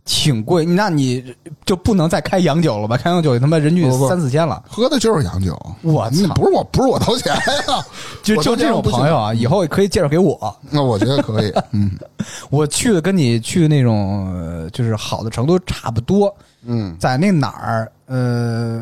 [0.10, 0.66] 挺贵。
[0.66, 1.24] 那你
[1.66, 2.98] 就不能再开洋酒了吧？
[2.98, 4.62] 开洋酒他妈人均三四千了。
[4.68, 5.56] 喝的就是洋酒。
[5.84, 7.86] 我操不是我，不是我掏钱呀、
[8.24, 10.58] 就就这种朋友啊，以后可以介绍给我。
[10.72, 11.54] 那我觉得可以。
[11.72, 11.92] 嗯
[12.50, 18.82] 我去的跟你去的那种呃就是好的程度差不多，嗯，在那哪儿呃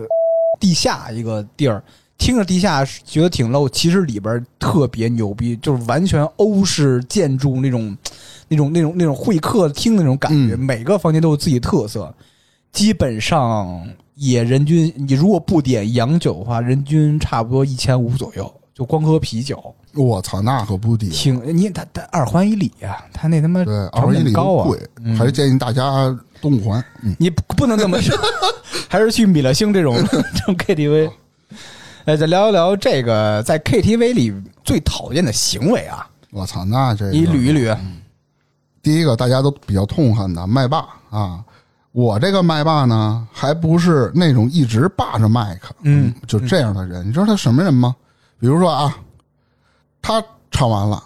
[0.61, 1.83] 地下一个地儿，
[2.17, 7.95] 听着地下是觉得挺 low，其实里边特别牛逼，就是完全欧式建筑那种
[8.47, 12.13] 那种那种那种会客厅那种感觉，嗯每个房间都有自己特色，
[12.71, 19.63] 基本上也人均你如果不点洋酒的话，人均差不多一千五左右，就光喝啤酒。
[19.93, 21.09] 我操，那可不低。
[21.09, 24.69] 挺你他他二环以里呀、他那他妈二环以里本高啊，
[25.17, 25.83] 还是建议大家
[26.41, 26.83] 东五环。
[27.01, 28.15] 嗯，你不不能这么说，
[28.89, 31.11] 还是去米勒星这种 这种 KTV。
[32.07, 37.77] 哎，再聊一聊这个在 KTV 里最讨厌的行为啊，我操，那这个你捋一捋。
[38.81, 41.43] 第一个大家都比较痛恨的麦霸啊，
[41.91, 47.05] 我这个麦霸呢，还不是那种一直霸着麦克，嗯，就这样的人。
[47.05, 47.93] 你知道他什么人吗？
[48.39, 48.97] 比如说啊，
[50.01, 51.03] 他唱完了，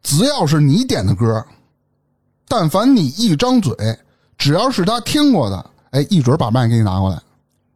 [0.00, 1.44] 只要是你点的歌，
[2.46, 3.74] 但凡你一张嘴，
[4.38, 7.20] 只要是他听过的，哎，一准把麦给你拿过来，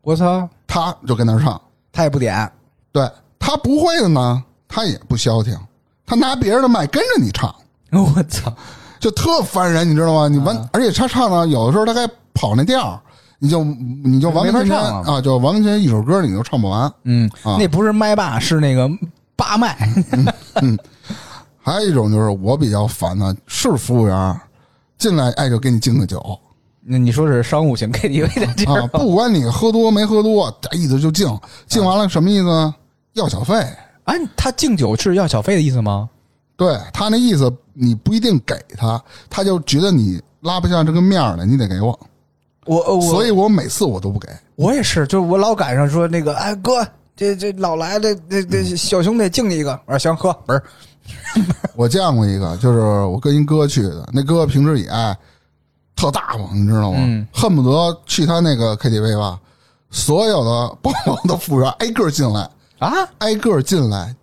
[0.02, 1.60] 我操，他就跟那儿唱。
[1.98, 2.48] 他也不点，
[2.92, 5.58] 对他不会的呢，他也不消停，
[6.06, 7.52] 他拿别人的麦跟着你唱。
[7.90, 8.54] 我操，
[9.00, 10.28] 就特烦人，你知道吗？
[10.28, 13.00] 你完，啊而且他唱呢，有的时候他该跑那调儿
[13.40, 16.88] 你就你就完完全全法唱了啊，就完完全全一首歌你都唱不完。
[17.02, 18.88] 嗯，啊那不是麦霸，是那个
[19.34, 19.76] 霸麦。
[20.62, 20.78] 嗯
[21.60, 24.40] 还有一种就是我比较烦的，是服务员
[24.98, 26.20] 进来哎就给你敬个酒
[26.90, 32.74] 那你说是商务型 KTV 的地儿啊，不管你喝多没喝多，意思就敬，敬完了什么意思？
[33.12, 33.54] 要小费。
[34.04, 34.14] 啊？
[34.36, 36.08] 他敬酒是要小费的意思吗？
[36.56, 41.98] 对他那意思，你不一定给他，他就觉得你拉不下这个面儿来，你得给我。
[42.64, 44.28] 我我所以我每次我都不给。
[44.56, 50.62] 我也是，就是我老赶上说那个，哎哥，这这老来的这这小兄弟敬你一个，我说行喝，不是，
[51.76, 55.16] 我见过一个，就是我跟一哥去的，那哥平时也爱
[55.98, 56.98] 特大方，你知道吗？
[57.00, 59.40] 嗯恨不得去他那个 KTV 吧，
[59.90, 64.14] 所有的包房的服务员挨个进来，啊挨个进来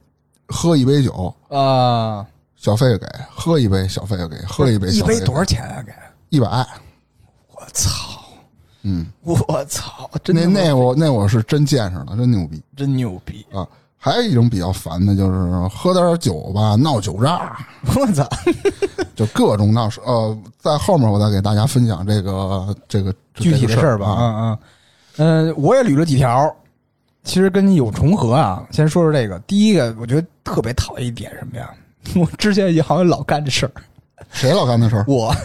[0.48, 2.26] 喝一杯酒，啊！
[2.56, 5.84] 小费给，喝一杯小费给，喝一杯小费给一杯多少钱啊？
[5.86, 5.92] 给
[6.30, 6.48] 一百。
[6.48, 7.92] 我操！
[8.84, 10.10] 嗯，我操！
[10.24, 13.46] 真那那我那我是真见识了，真牛逼真牛逼！
[13.54, 13.68] 啊！
[14.06, 17.58] 还有一种比较烦的就是喝点酒吧闹酒炸，
[17.96, 18.24] 我操！
[19.16, 20.00] 就各种闹事。
[20.06, 24.20] 呃，在后面我再给大家分享这个这个具体的事儿吧，啊。
[24.20, 24.60] 嗯
[25.18, 26.56] 嗯，嗯，我也捋了几条，
[27.24, 28.64] 其实跟你有重合啊。
[28.70, 31.68] 先说说这个，第一个，我觉得特别讨厌一点什么呀？
[32.16, 33.72] 我之前也好像老干这事儿，
[34.32, 35.06] 谁老干这事儿？
[35.08, 35.36] 我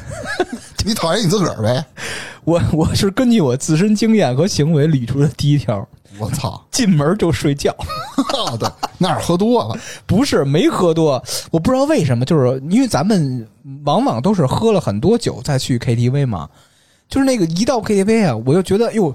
[0.84, 1.82] 你讨厌你自个儿呗？
[2.44, 5.88] 我我是根据我自身经验和行为捋出的第一条：
[6.20, 6.62] 我操！
[6.70, 7.74] 进门就睡觉。
[8.34, 9.76] 哦， 对，那是喝多了。
[10.06, 13.46] 不是没喝多，我不知道为什么，就是因为咱们
[13.84, 16.48] 往往都是喝了很多酒再去 KTV 嘛，
[17.08, 19.14] 就是那个一到 KTV 啊，我就觉得哟，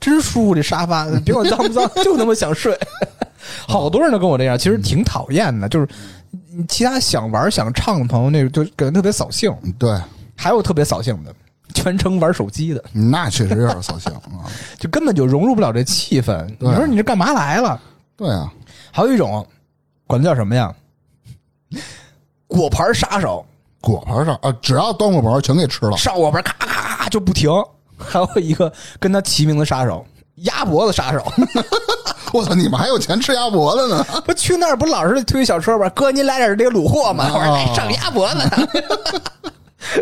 [0.00, 2.76] 真舒服这沙发，别管脏不脏， 就那么想睡。
[3.68, 5.88] 好多人都跟我这样，其实挺讨厌的，就是
[6.68, 9.54] 其他想玩想唱的朋友，那个就感觉特别扫兴。
[9.78, 9.96] 对，
[10.34, 11.34] 还有特别扫兴的，
[11.76, 14.48] 全程玩手机的，那确实有点扫兴啊。
[14.80, 16.46] 就根本就融入不了这气氛。
[16.58, 17.78] 你说你这干嘛来了？
[18.16, 18.50] 对啊，
[18.90, 19.46] 还有一种，
[20.06, 20.74] 管它叫什么呀？
[22.46, 23.44] 果盘杀手，
[23.80, 25.96] 果盘上啊，只要端果盘全给吃了。
[25.98, 27.50] 上果盘咔咔咔就不停。
[27.98, 30.04] 还有一个跟他齐名的杀手，
[30.36, 31.24] 鸭脖子杀手。
[32.32, 34.04] 我操，你们还有钱吃鸭脖子呢？
[34.26, 35.88] 不去那儿不老是推小车吗？
[35.90, 37.28] 哥，您来点这个卤货吗？
[37.74, 38.40] 上鸭脖子。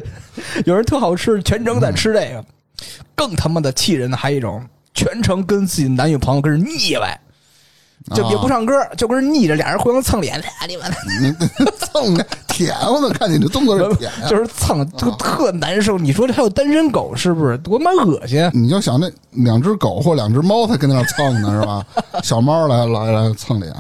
[0.67, 2.45] 有人特好吃，全程在吃这个。
[3.15, 7.19] 更他妈的气人的还有一种，全程跟自己的男女朋友跟人腻歪，
[8.15, 11.33] 就也不唱歌，就跟人腻着，俩人互相蹭脸，哎你们你
[11.79, 12.17] 蹭
[12.49, 14.27] 舔，我怎么看你这动作是舔呀？
[14.29, 15.97] 就是蹭，就特难受。
[15.97, 17.57] 你说这还有单身狗是不是？
[17.59, 18.51] 多么恶心！
[18.53, 21.87] 你就想那两只狗或两只猫，它跟那儿蹭呢，是吧？
[22.23, 23.73] 小猫来来来蹭脸，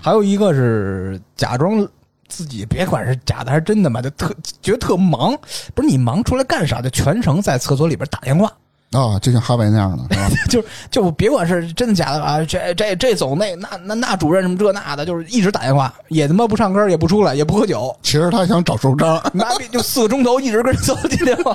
[0.00, 1.86] 还有一个是假装
[2.32, 5.36] 自己，别管是假的还是真的嘛，就特觉得特忙。
[5.74, 6.80] 不是你忙出来干啥？
[6.80, 8.46] 就全程在厕所里边打电话，
[8.92, 10.30] 啊，就像哈维那样的，是吧？
[10.48, 21.54] 就就别管是真的假的啊，这这这走那那那那主任什么这那的，就是一直打电话，也他妈不唱歌，也不出来，也不喝酒，其实他想找收章，妈逼就四个钟头一直跟人走进电话。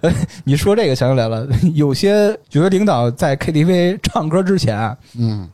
[0.00, 5.48] 呃， 你说这个想起来了，有些有些领导在 KTV 唱歌之前啊，嗯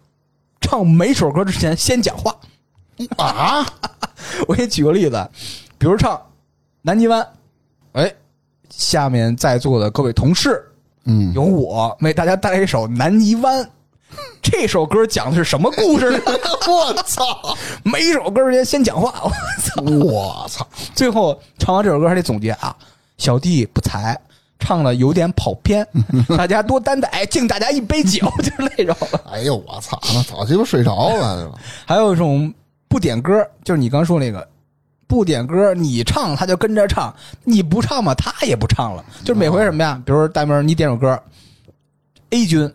[0.62, 2.34] 唱每首歌之前先讲话。
[3.16, 3.66] 啊，
[4.48, 5.28] 我给你举个例子，
[5.78, 6.16] 比如唱
[6.82, 7.22] 《南极湾》，
[7.92, 8.12] 哎，
[8.70, 10.62] 下面在座的各位同事，
[11.04, 13.62] 嗯，由我为大家带来一首《南极湾》。
[14.42, 16.18] 这首歌讲的是什么故事呢？
[16.66, 17.22] 我操，
[17.84, 19.30] 每一首歌之前先讲话，我
[19.62, 19.82] 操！
[20.04, 22.74] 我操，最后唱完这首歌还得总结啊，
[23.18, 24.18] 小弟不才，
[24.58, 25.86] 唱的有点跑偏，
[26.36, 28.96] 大家多担待，敬大家一杯酒，就是那种。
[29.30, 31.52] 哎呦我操，那早鸡巴睡着了，
[31.86, 32.52] 还有一种
[32.90, 34.46] 不点歌，就是你刚说那个
[35.06, 39.04] 不点歌，你唱他就跟着唱，你不唱嘛，他也不唱了。
[39.24, 40.02] 就是每回什么呀？
[40.04, 41.16] 比如说大明，你点首歌
[42.30, 42.70] ，A 君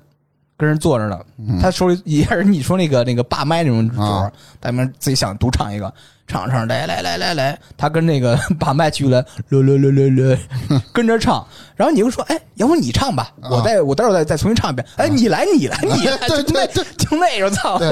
[0.56, 1.20] 跟人坐着呢，
[1.62, 5.94] 他手里也是你说那个那个霸麦那种主啊，大明自己想独唱一个，
[6.28, 10.36] 唱唱来来来来来，他跟那个把麦去了，来来来来
[10.70, 17.78] 来， 跟着唱，然后你就说，哎，要不你唱吧，我再我待会儿再再重新唱一遍，哎，你来你来你来， 对就那对就那种操，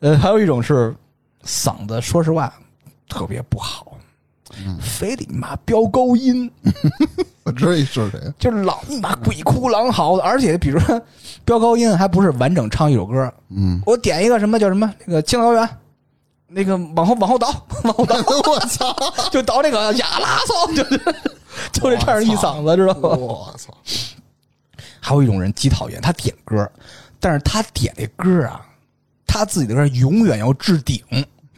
[0.00, 0.94] 呃，还有一种是
[1.44, 2.52] 嗓子，说实话
[3.08, 3.96] 特别不好，
[4.80, 6.50] 非得你妈飙高音，
[7.44, 11.00] 我知道你是谁， 就是老你妈鬼哭狼嚎的，而且比如说
[11.44, 15.68] 飙高音还不是完整唱一首歌，嗯，我点一个什么叫什么那个青岛园，
[16.46, 17.48] 那个往后往后倒，
[17.84, 18.16] 往后倒，
[18.50, 18.94] 我操，
[19.30, 20.82] 就倒那个呀啦嗦，就
[21.72, 23.08] 就这唱一嗓子，知道吗？
[23.16, 23.74] 我操，
[25.00, 26.70] 还有一种人极讨厌，他点歌，
[27.18, 28.64] 但是他点这歌啊，
[29.28, 31.00] 他自己的歌永远要置顶。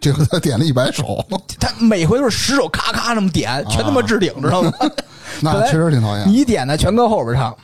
[0.01, 1.25] 结果他点了一百首，
[1.61, 4.73] 他每回都是十首咔咔那么点，全他妈置顶，知道吗？
[5.41, 6.29] 那确实挺讨厌。
[6.29, 7.57] 你点的全搁后边唱。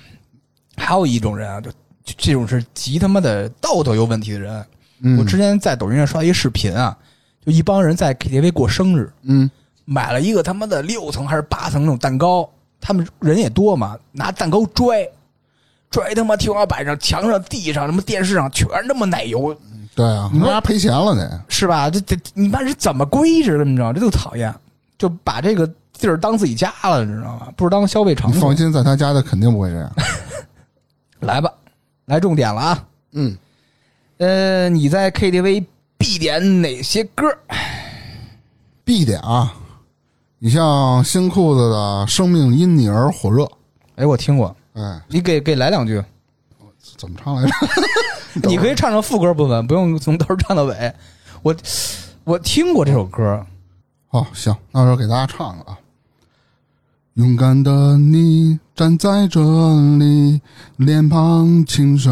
[0.77, 4.65] 还有一种人啊，就就这种是极他妈的道德有问题的人。
[5.01, 6.97] 嗯我之前在抖音上刷一视频啊，
[7.45, 9.51] 就一帮人在 KTV 过生日，嗯，
[9.87, 12.49] 买了一个他妈的六层还是八层那种蛋糕，
[12.81, 15.09] 他们人也多嘛，拿蛋糕拽，
[15.91, 19.57] 拽他妈天花板上、墙上、地上、什么电视上全他妈奶油，
[19.97, 21.41] 对啊，你妈赔钱了得。
[21.49, 21.89] 是吧？
[21.89, 23.65] 这这你妈是怎么规制的？
[23.65, 24.55] 你知道，这就讨厌，
[24.99, 25.67] 就把这个
[25.99, 27.49] 地儿当自己家了，你知道吗？
[27.57, 28.37] 不是当消费场所。
[28.37, 29.91] 你放心，在他家的肯定不会这样。
[31.21, 31.51] 来吧，
[32.05, 32.85] 来重点了啊！
[33.13, 33.37] 嗯，
[34.19, 35.65] 呃，你在 KTV
[35.97, 37.27] 必点哪些歌？
[38.85, 39.55] 必点啊！
[40.39, 41.77] 你像新裤子的
[42.07, 43.45] 《生命因你而火热》，
[43.97, 46.05] 哎，我听过，哎，你给给来两句。
[46.99, 47.53] 怎么唱来着？
[48.43, 50.93] 你可以唱唱副歌部分，不用从头唱到尾。
[51.43, 51.55] 我
[52.25, 53.45] 我听过这首歌，
[54.11, 55.79] 哦，行，那我就给大家唱了啊。
[57.15, 60.39] 勇敢的你站在这里，
[60.77, 62.11] 脸庞清瘦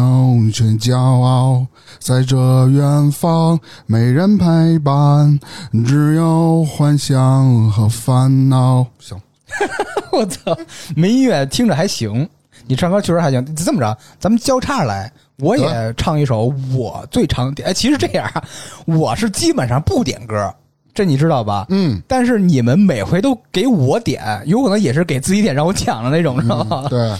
[0.51, 1.67] 却骄傲，
[1.99, 2.35] 在这
[2.69, 5.39] 远方没人陪伴，
[5.85, 8.87] 只有幻想和烦恼。
[8.97, 9.21] 行，
[10.11, 10.57] 我操，
[10.95, 12.27] 没音乐听着还行，
[12.65, 13.55] 你唱歌确实还行。
[13.55, 17.67] 这么着，咱们交叉来，我也唱一首我最常点。
[17.69, 18.43] 哎，其实这样啊，
[18.85, 20.53] 我是基本上不点歌，
[20.93, 21.65] 这你知道吧？
[21.69, 26.83] 嗯，但是你们每回都给我点，有可能也是给自己点让我抢的那种，知道吗？
[26.85, 27.17] 嗯对，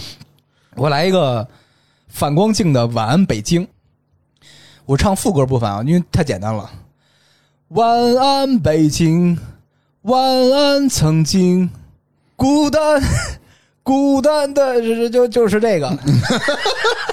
[0.76, 1.46] 我来一个
[2.08, 3.62] 反光镜的《晚安北京》，
[4.86, 6.70] 我唱副歌部分啊，因为太简单了。
[7.68, 9.36] 晚安北京，
[10.02, 11.68] 晚安曾经，
[12.36, 13.02] 孤单
[13.82, 15.88] 孤单的就就就是这个，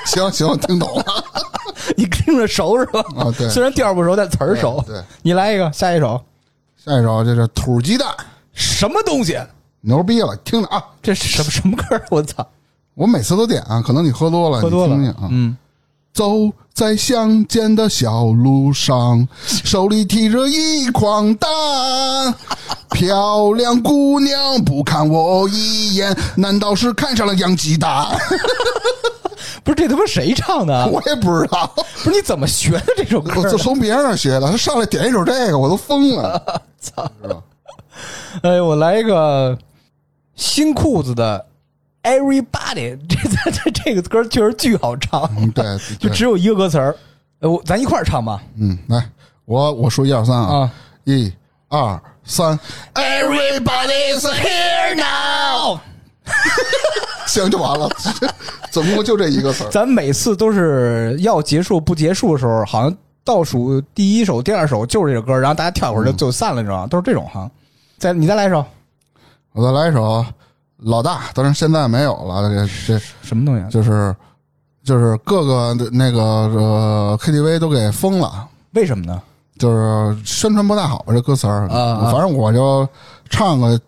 [0.05, 1.05] 行 行，我听懂了
[1.97, 2.99] 你听着熟是吧？
[3.17, 3.33] 啊。
[3.37, 4.83] 对，虽然调不熟，但词儿熟。
[4.85, 6.21] 对，对你来一个，下一首
[6.77, 8.07] 下一首这是土鸡蛋，
[8.53, 9.37] 什么东西？
[9.81, 10.83] 牛逼了，听着啊！
[11.01, 12.01] 这是什么什么歌？
[12.09, 12.47] 我操！
[12.93, 15.27] 我每次都点啊，可能你喝多了，喝多了听听啊。
[15.29, 15.57] 嗯，
[16.13, 16.33] 走
[16.73, 21.49] 在乡间的小路上，手里提着一筐蛋。
[22.91, 28.07] 漂亮姑娘不看我一眼，难道是看上了洋鸡蛋？
[29.63, 30.85] 不是这他妈谁唱的？
[30.91, 31.65] 我也不知道，
[32.03, 33.49] 不是你怎么学的这首歌我？
[33.49, 34.41] 就从别人那学的。
[34.41, 36.61] 他上来点一首这个，我都疯了。
[36.79, 37.09] 操！
[38.41, 39.57] 哎，我来一个
[40.35, 41.45] 新裤子的
[42.01, 46.95] Everybody，这这这这个歌确实巨好唱，嗯，对，对就只有一个歌词儿。
[47.39, 48.41] 呃，我咱一块儿唱吧。
[48.57, 49.09] 嗯，来，
[49.45, 50.71] 我我说一二三啊，啊
[51.05, 51.31] 一
[51.69, 52.59] 二三
[52.95, 55.79] ，Everybody's here now。
[57.27, 57.89] 行就完了，
[58.71, 59.69] 总共就这一个词儿。
[59.69, 66.87] 咱每次都是要结束不结束的时候，好像倒数第一首、第二首就是这首歌，然后大家跳一会儿就就散了，你知道吗？
[66.87, 67.49] 都是这种哈。
[67.97, 68.63] 再你再来一首
[69.53, 70.25] 我再来一首
[70.77, 73.63] 老大，当然现在没有了，这这什么东西？
[73.63, 74.15] 啊就是
[74.83, 79.21] 就是各个的那个呃 KTV 都给封了，为什么呢？
[79.57, 82.85] 就是宣传不太好这歌词儿啊啊反正我就
[83.29, 83.79] 唱个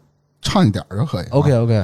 [0.41, 1.25] 唱一点儿就可以。
[1.31, 1.83] OK OK，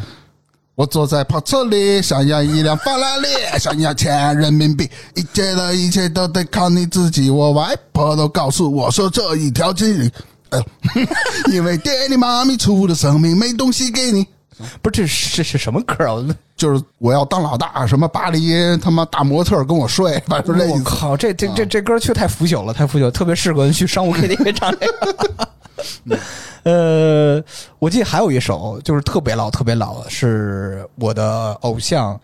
[0.76, 3.28] 我坐在跑车里，想要一辆法拉利，
[3.60, 7.30] 想要钱人民币，一切的一切都得靠你自己。
[7.30, 10.12] 我外婆都告诉我说这一条街里，
[10.50, 14.26] 哎呦， 因为爹地妈咪出的生命没东西给你。
[14.82, 16.24] 不是这是这是什么歌啊？
[16.56, 20.72] 就是我要当老大，什么巴黎他妈大模特跟我睡，反正就这。
[20.72, 25.48] 我靠，这这这这歌确太腐朽了，太腐朽，特别适合去商务 KTV 唱这个。
[26.64, 27.44] 呃，
[27.80, 32.20] 我记得还有一首，就是特别老、特别老的，是我的偶像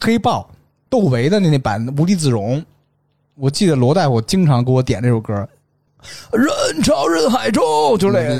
[0.00, 0.48] 黑豹
[0.88, 2.58] 窦唯的那那版《无地自容》。
[3.34, 5.34] 我记得罗大夫经常给我点这首歌，
[6.32, 7.62] 人潮人海中，
[7.98, 8.34] 就是那个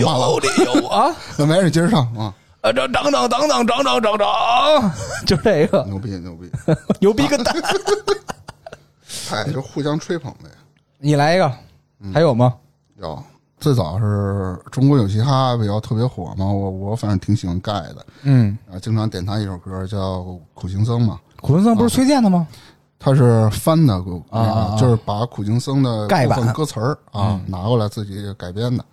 [0.00, 4.92] 有理有啊， 那没事，接着唱啊，啊，涨涨涨涨涨涨涨涨涨，
[5.26, 6.50] 就这个牛逼牛逼！
[7.00, 7.54] 牛逼个蛋！
[9.30, 10.50] 哎，就互相吹捧呗。
[10.98, 11.52] 你来一个，
[12.12, 12.54] 还有吗？
[12.98, 13.22] 有
[13.62, 20.18] 最早是中国有嘻哈比较特别火嘛，我我反正挺喜欢盖的，嗯，啊，经常点他一首歌叫
[20.52, 22.44] 《苦行僧》嘛，苦行僧不是崔健的吗？
[22.98, 24.02] 他是翻的，
[24.32, 28.84] 那啊就是把苦行僧的盖版歌词儿啊拿过来自己改编的。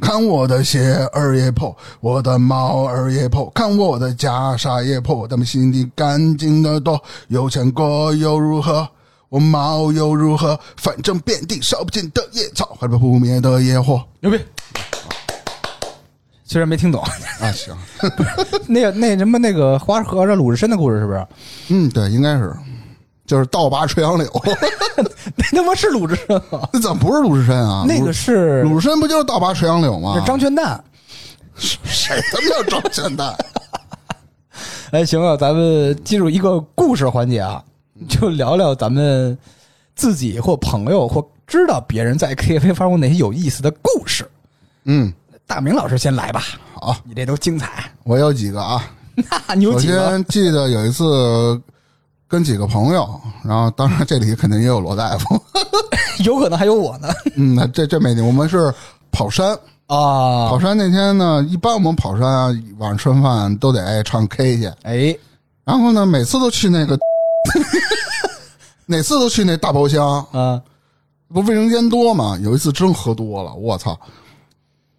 [0.00, 7.00] 看我的鞋儿也破，我的帽儿也破，看我的袈裟也破，他们心里干净的多。
[7.28, 8.86] 有钱过又如何？
[9.28, 10.58] 我帽又如何？
[10.76, 14.02] 反正遍地烧不尽的野草，还被扑灭的野火。
[14.20, 14.38] 牛逼！
[16.44, 17.02] 虽然没听懂，
[17.40, 17.76] 啊，行，
[18.68, 21.26] 那个那什么那个花和尚鲁智深的故事是不是？
[21.70, 22.54] 嗯，对，应该是，
[23.26, 24.30] 就是倒拔垂杨柳，
[24.96, 26.68] 那他妈是鲁智深吗？
[26.72, 27.84] 那怎么不是鲁智深啊？
[27.86, 30.14] 那个是鲁鲁智深不就是倒拔垂杨柳吗？
[30.16, 30.82] 是张全蛋。
[31.56, 33.34] 谁他妈叫张全蛋？
[34.92, 37.60] 哎，行啊，咱们进入一个故事环节啊，
[38.08, 39.36] 就聊聊咱们
[39.94, 44.28] 自己或朋友或知道别人在 KTV 发生过哪些有意思的故事。
[44.84, 45.12] 嗯，
[45.46, 46.42] 大明老师先来吧，
[46.74, 47.90] 好，你这都精彩。
[48.04, 48.82] 我有几个啊。
[49.48, 50.10] 那你有首几个？
[50.10, 51.58] 先记得有一次
[52.28, 53.08] 跟几个朋友，
[53.42, 55.40] 然后当然这里肯定也有罗大夫。
[56.24, 57.08] 有可能还有我呢。
[57.34, 58.72] 嗯，那这这没我们是
[59.10, 59.54] 跑山，
[59.86, 65.16] 啊跑，山那天呢，一般我们跑山啊，晚上吃完饭都得唱 K 去，哎，
[65.64, 66.98] 然后呢，每次都去那个，
[68.86, 70.60] 哪次都去那大包厢，啊，
[71.28, 72.38] 不卫生间多嘛？
[72.42, 73.98] 有一次真喝多了，我操！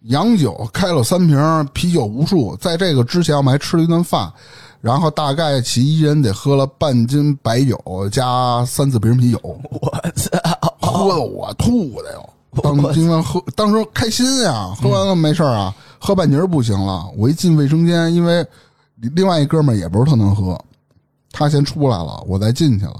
[0.02, 2.56] 洋酒开了三瓶，啤酒无数。
[2.56, 4.32] 在这个之前，我们还吃了一顿饭，
[4.80, 10.38] 然后大概其一人得喝了半斤白酒加三四瓶啤酒，我操！
[10.80, 12.28] 喝的我吐的哟。
[12.62, 17.06] 当今晚喝，当时开心呀，喝完了没事儿啊，喝半截儿不行了。
[17.16, 18.46] 我一进卫生间，因为
[18.96, 20.58] 另外一哥们儿也不是特能喝，
[21.38, 22.96] 他先出来了，我再进去了。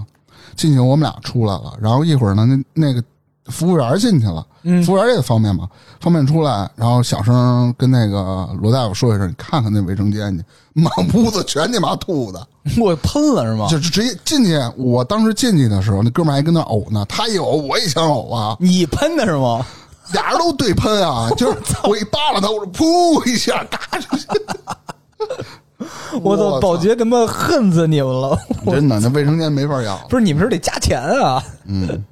[0.57, 3.03] 进去我们俩出来了，然后一会儿呢，那那个
[3.47, 4.45] 服务员进去了，
[4.85, 5.69] 服务员也方便嘛，
[6.01, 12.45] 方便出来，然后小声跟那个罗大夫说一声，你看看那卫生间去， 满屋子全你妈吐的。
[12.79, 13.69] 我喷了是吗？
[13.71, 14.59] 就直接进去。
[14.77, 19.65] 我当时进去的时候，那哥们儿还跟那呕呢，他一呕我也想呕啊，你喷的是吗？
[20.13, 24.27] 俩人都对喷啊，就是我一扒拉他，我说噗一下，嘎出去。
[26.23, 26.61] 我操！
[26.61, 28.39] 保洁他妈恨死你们了！
[28.67, 29.97] 真的，那卫生间没法要。
[30.09, 31.43] 不是你们是得加钱啊？
[31.67, 32.05] 嗯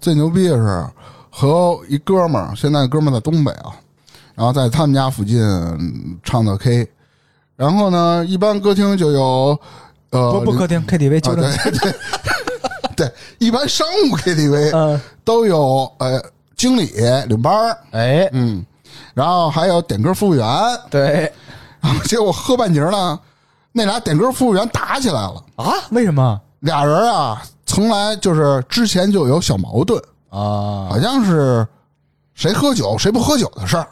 [0.00, 0.86] 最牛逼的是
[1.30, 3.70] 和一哥们儿，现在哥们儿在东北啊，
[4.34, 5.40] 然后在他们家附近
[6.24, 6.86] 唱的 K，
[7.56, 9.58] 然后呢，一般歌厅就有
[10.10, 11.94] 呃不不客厅 KTV 啊，就这对对
[12.96, 16.20] 对，一般商务 KTV 嗯都有呃
[16.56, 16.92] 经理
[17.28, 18.64] 领班儿哎，嗯，
[19.14, 20.46] 然后还有点歌服务员，
[20.90, 21.32] 对
[21.82, 23.18] 然后 结果喝半截儿呢，
[23.72, 25.72] 那俩点歌服务员打起来了，啊？
[25.90, 31.66] 为什么俩人啊，从来就是之前就有小矛盾，啊好像是
[32.34, 33.86] 谁喝酒谁不喝酒的事儿，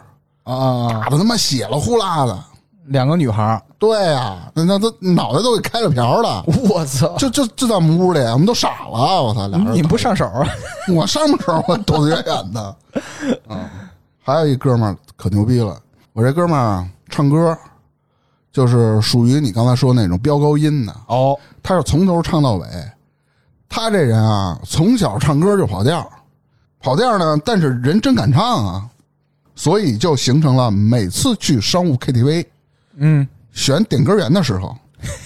[0.44, 1.00] 啊？
[1.02, 2.38] 打的他妈血了呼啦的。
[2.86, 7.06] 两个女孩儿，对呀、那那都脑袋都给开了瓢了， 我操！
[7.18, 9.46] 就就就在我们屋里，我们都傻了，我操！
[9.46, 10.48] 俩人你不上手啊？
[10.92, 12.60] 我上手，我躲得远远的。
[13.46, 13.70] 啊，
[14.24, 15.78] 还有一哥们儿可牛逼了，
[16.14, 17.56] 我这哥们儿啊唱歌，
[18.52, 22.66] 就是属于你刚才说那种飙高音的，哦，他是从头唱到尾。
[23.68, 26.04] 他这人啊，从小唱歌就跑调，
[26.80, 28.88] 跑调呢，但是人真敢唱啊，
[29.54, 32.44] 所以就形成了每次去商务 KTV
[32.96, 34.76] 嗯，选点歌员的时候，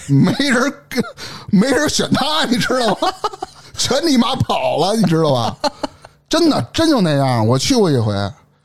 [0.07, 1.03] 没人跟
[1.49, 3.11] 没人选他，你知道吗？
[3.77, 5.57] 全你妈跑了，你知道吧？
[6.29, 7.45] 真的，真就那样。
[7.45, 8.13] 我去过一回，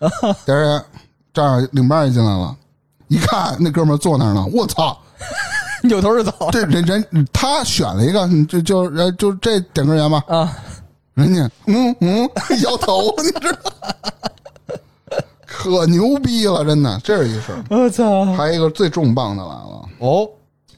[0.45, 0.85] 点人
[1.33, 2.55] 这样领班也进来了，
[3.11, 4.97] 一看那哥们儿坐那儿呢，我操！
[5.83, 10.57] 扭头就走这人人他选了一个，就就人就这点根烟吧，啊！
[11.15, 12.31] 人家嗯嗯
[12.63, 13.59] 摇头， 你知道，
[15.45, 17.65] 可牛逼了，真的，这是一事儿。
[17.69, 18.27] 我操！
[18.35, 20.29] 还有一个最重磅的来了，哦，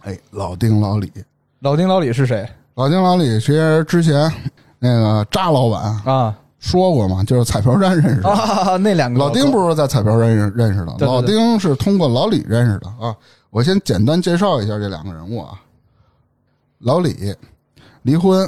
[0.00, 1.12] 哎，老丁老李，
[1.60, 4.32] 老丁老李是谁老丁老李其实之前
[4.78, 6.34] 那个扎老板啊？
[6.62, 8.30] 说过嘛，就是彩票站认识的。
[8.30, 13.14] 啊，那两个老丁不是在彩票认认识的，对对对老丁是通过老李认识的啊。
[13.50, 15.60] 我先简单介绍一下这两个人物啊。
[16.78, 17.34] 老李
[18.02, 18.40] 离婚，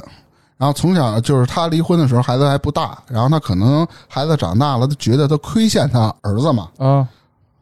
[0.57, 7.07] 然后从小就是他离婚的时候孩子还不大，然后他可能孩子长大了，他觉得他亏欠他儿子嘛，啊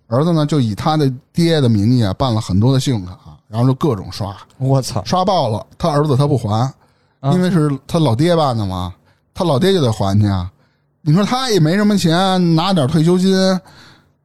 [0.08, 5.02] 儿子呢就以他的爹的名义啊办了很多的信用卡，然后就各种刷，我操！
[5.06, 6.70] 刷爆了，他儿子他不还，
[7.20, 8.92] 啊因为是他老爹办的嘛，
[9.34, 10.50] 他老爹就得还去啊。
[11.00, 13.34] 你说他也没什么钱，拿点退休金，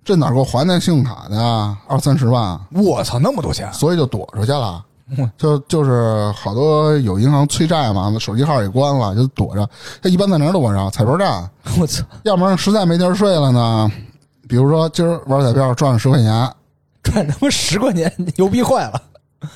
[0.05, 1.77] 这哪够还那信用卡的啊？
[1.87, 3.71] 二三十万，我操，那么多钱！
[3.73, 4.85] 所以就躲出去了
[5.17, 5.29] 嗯。
[5.37, 9.67] 就就是好多有银行催债嘛，手机号也关了，就躲着。
[10.01, 10.89] 他一般在哪儿躲着？
[10.91, 11.49] 彩票站，
[11.79, 13.91] 我操，要不然实在没地儿睡了呢。
[14.47, 16.53] 比如说今儿玩彩票赚了十块钱，
[17.01, 19.01] 赚他妈十块钱，牛逼坏了！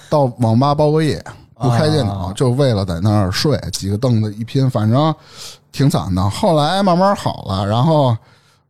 [0.10, 1.24] 到网吧包个夜，
[1.62, 5.14] 不开电脑，啊就为了在那儿睡，几个凳子一拼，反正
[5.72, 6.30] 挺惨的。
[6.30, 8.16] 后来慢慢好了，然后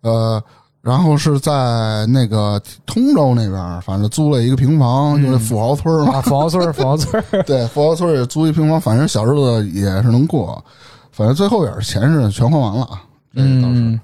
[0.01, 0.43] 呃，
[0.81, 6.17] 然后是在那个通州那边，反正租了一个平房，就是富豪村嘛。
[6.17, 10.63] 啊，富豪村儿，富豪村儿， 对，富豪村也租一平房，反正小日子也是能过。
[11.11, 13.01] 反正最后也是钱是全花完了啊，
[13.35, 13.79] 这个倒是。
[13.79, 13.99] 嗯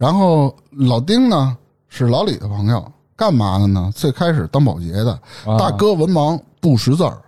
[0.00, 1.54] 然后老丁呢
[1.90, 2.82] 是老李的朋友，
[3.14, 3.92] 干嘛的呢？
[3.94, 5.12] 最开始当保洁的，
[5.44, 7.18] 啊大哥文盲不识字儿，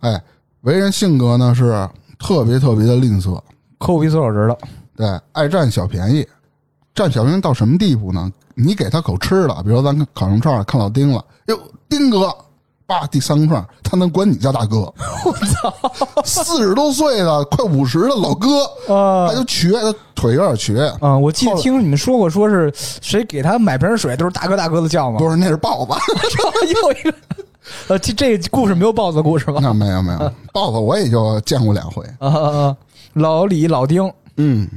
[0.00, 0.22] 哎，
[0.62, 1.88] 为人性格呢是
[2.18, 3.40] 特别特别的吝啬，
[3.78, 4.58] 抠鼻所有知道。
[4.96, 6.26] 对，爱占小便宜，
[6.94, 8.30] 占小便宜到什么地步呢？
[8.54, 11.56] 你给他口吃的，比如说咱烤肉串看老丁了，哟，
[11.88, 12.34] 丁哥，
[12.86, 14.92] 叭，第三个串他能管你叫大哥，
[15.24, 21.16] 我操，四十多岁的，快五十的老哥，啊他就瘸，他腿有点瘸，啊！
[21.16, 25.18] 我记得听你们说过，说是谁给他买瓶水都是大哥大哥的叫吗？
[25.18, 25.92] 不是，那是豹子。
[26.74, 27.14] 又一个，
[27.88, 29.60] 呃，这这个故事没有豹子故事吧？
[29.62, 32.04] 那没有没有， 豹子我也就见过两回。
[32.18, 32.76] 啊啊啊！
[33.14, 34.68] 老李、老丁，嗯，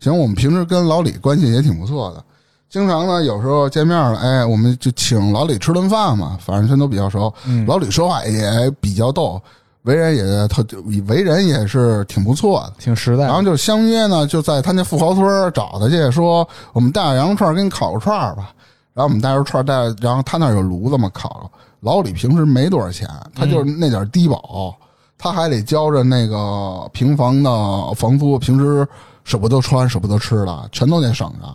[0.00, 2.24] 行，我们平时跟老李关系也挺不错的，
[2.68, 7.32] 经常呢有时候见面了，哎，我们就请老李吃顿饭嘛，反正全都比较熟。
[7.46, 9.40] 嗯老李说话也比较逗，
[9.82, 10.64] 为人也特
[11.06, 12.72] 为人也是挺不错的。
[12.78, 13.24] 挺实在。
[13.24, 18.52] 然后就相约呢，就在他那富豪村找他去，说我们带点羊肉串给你烤个串吧。
[18.94, 21.48] 然后我们带着串儿带，然后他那儿有炉子嘛，烤。
[21.80, 24.76] 老李平时没多少钱，他就是那点低保，
[25.16, 28.86] 他还得交着那个平房的房租，平时
[29.24, 31.46] 舍不得穿、舍不得吃的，全都得省着。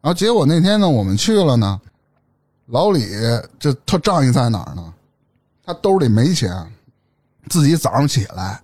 [0.00, 1.80] 然后结果那天呢，我们去了呢，
[2.66, 3.04] 老李
[3.58, 4.92] 这特仗义在哪儿呢？
[5.64, 6.52] 他兜里没钱，
[7.48, 8.60] 自己早上起来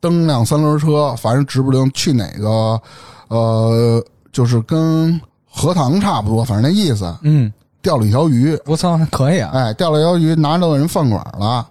[0.00, 2.80] 蹬辆三轮车，反正指不定去哪个，
[3.28, 7.12] 呃，就是跟荷塘差不多，反正那意思。
[7.22, 7.52] 嗯，
[7.84, 9.50] 钓了一条鱼，我操，可以啊。
[9.52, 11.68] 哎，钓了一条鱼，拿到人饭馆了，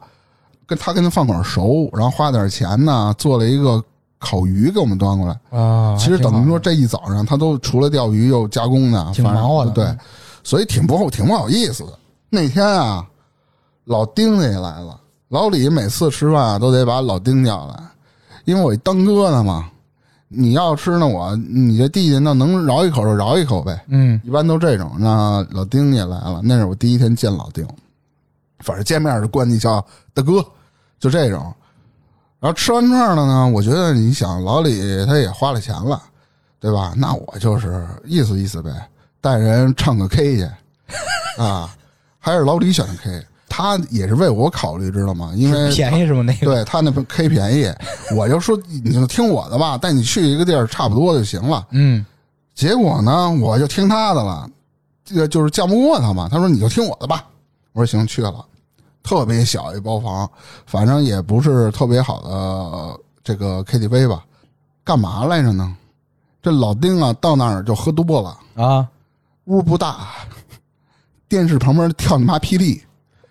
[0.67, 3.83] 跟他跟那饭馆熟，然后花点钱呢，做了一个
[4.19, 5.59] 烤鱼给我们端过来。
[5.59, 9.71] 啊，其实等于说这一早上他都除了钓鱼又加工呢，挺忙活的。
[9.71, 9.97] 对，
[10.43, 11.97] 所以挺不好挺不好意思的。
[12.29, 13.03] 那天啊，
[13.85, 14.95] 老丁也来了，
[15.29, 17.75] 老李每次吃饭啊都得把老丁叫来，
[18.45, 19.67] 因为我一当哥的嘛，
[20.35, 24.91] 你要吃呢我你这弟弟那能饶一口就饶一口呗，嗯，一般都这种。
[24.99, 27.67] 那老丁也来了，那是我第一天见老丁，
[28.59, 30.43] 反正见面就管你叫大哥，
[30.99, 31.53] 就这种。
[32.39, 36.01] 然后吃完串了呢，我觉得你想老李他也花了钱了，
[36.59, 36.93] 对吧？
[36.97, 38.69] 那我就是意思意思呗，
[39.21, 40.49] 带人唱个 K 去
[41.37, 41.73] 啊，
[42.19, 43.25] 还是老李选的 K，
[43.55, 45.31] 他也是为我考虑，知道吗？
[45.35, 46.23] 因为便宜是吗？
[46.23, 47.71] 那个对他那 K 便宜，
[48.17, 51.67] 我就说你就听我的吧，带你去一个地儿差不多就行了。
[51.69, 52.03] 嗯，
[52.55, 54.49] 结果呢，我就听他的了，
[55.05, 56.27] 这个就是犟不过他嘛。
[56.27, 57.27] 他说你就听我的吧。
[57.73, 58.43] 我说行，去了。
[59.03, 60.27] 特别小一包房，
[60.65, 64.25] 反正也不是特别好的呃这个 KTV 吧。
[64.83, 65.75] 干嘛来着呢？
[66.41, 68.87] 这老丁啊，到那儿就喝多了，啊，
[69.45, 70.07] 屋不大，
[71.29, 72.81] 电视旁边跳你妈霹雳，就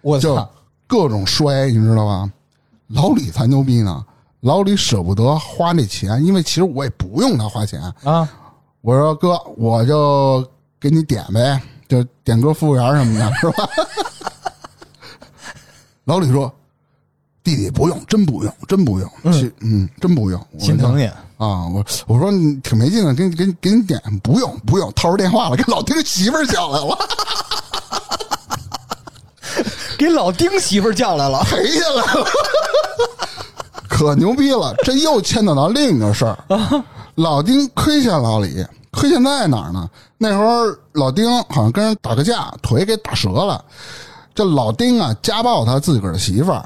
[0.02, 0.48] 我操，
[0.86, 2.30] 各种摔，你知道吧？
[2.88, 4.04] 老李才牛逼呢，
[4.40, 8.28] 老李舍不得花那钱，因为其实我也不用他花钱，啊，
[8.82, 10.46] 我说哥，我就
[10.78, 13.68] 给你点呗，就点歌服务员什么的， 是吧？
[16.04, 16.52] 老李说
[17.44, 21.06] ：“弟弟不用，真不用，真不用，嗯嗯，真不用。”心疼你。
[21.38, 21.66] 啊！
[21.68, 26.98] 我我说你挺没劲的，给你给你给你点，不用不用，掏出电话了，给老丁媳妇儿叫来了，
[29.98, 31.40] 给老丁媳妇儿叫来了。
[31.44, 32.26] 赔下来了，
[33.88, 34.74] 可牛逼了！
[34.84, 36.38] 这又牵扯到另一个事儿，
[37.16, 39.88] 老丁亏欠老李，亏欠在哪儿呢？
[40.18, 43.62] 那时候老丁好像跟人打个架，腿给打折了。
[44.34, 46.64] 这老丁啊，家暴他自个儿的媳妇儿，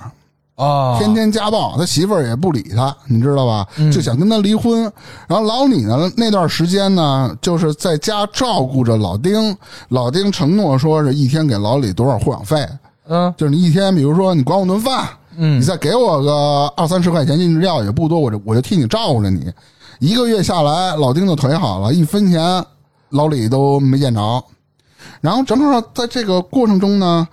[0.55, 3.67] 啊天天家暴，他媳妇儿也不理他，你知道吧？
[3.93, 4.83] 就想跟他离婚。
[5.27, 9.57] 然后老李呢，那段时间呢，就是在家照顾着老丁。
[9.89, 12.65] 老丁承诺说是一天给老李多少护养费，
[13.09, 19.53] 嗯就是你一天，比如说你管我顿饭，嗯你再给我个二三十块钱进制药也不多，我就我就替你照顾着你。
[19.99, 22.65] 一个月下来，老丁的腿好了，一分钱
[23.11, 24.45] 老李都没见着。
[25.21, 27.27] 然后正好在这个过程中呢，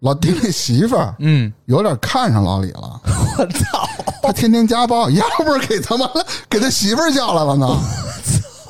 [0.00, 3.00] 老丁的媳妇儿嗯，有点看上老李了，
[3.38, 3.88] 我操，
[4.22, 6.08] 他天天家暴，要不是给他妈
[6.48, 7.66] 给他媳妇儿叫来了呢，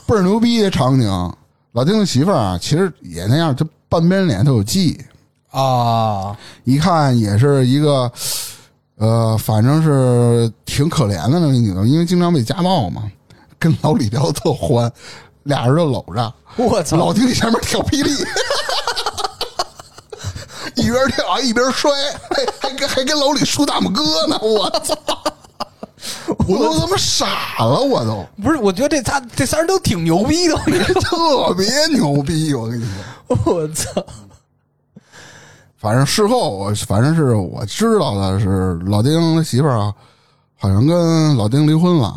[0.06, 1.32] 倍儿牛逼的场景。
[1.72, 4.98] 老丁的媳妇儿啊，其实也那样，就半边脸都有记，
[5.50, 8.10] 啊，一看也是一个，
[8.96, 13.02] 呃，反正是挺可怜的那么一女的，因为经常被家暴嘛，
[13.58, 14.90] 跟老李聊得特欢，
[15.44, 18.12] 俩人就搂着，我操，老丁前面跳霹雳，
[20.82, 21.90] 一边跳一边摔，
[22.30, 24.94] 还还跟还跟老李竖大拇哥呢，我操！
[26.46, 27.26] 我都他妈傻
[27.58, 30.54] 了，我都不是，我觉得这仨这仨人都挺牛逼的，
[31.00, 31.66] 特别
[31.96, 33.36] 牛逼，我跟你说。
[33.44, 33.90] 我操，
[35.86, 39.94] 反正事后我反正是我知道的是老丁媳妇儿啊，
[40.58, 42.12] 好像跟老丁离婚了，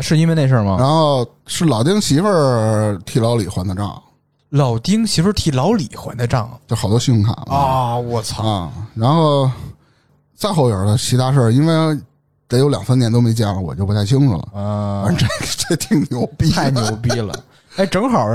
[0.00, 0.76] 是因为那事儿吗？
[0.78, 4.02] 然后是老丁媳妇儿替老李还的账，
[4.50, 7.96] 老丁媳妇儿替老李还的账就好多信用卡嘛啊！
[7.96, 9.50] 我操，啊，然后
[10.36, 11.98] 再后边的其他事儿，因为
[12.46, 14.60] 得有两三年都没见了，我就不太清楚了。
[14.60, 17.34] 啊反正这这挺牛逼，太牛逼了！
[17.76, 18.28] 哎，正好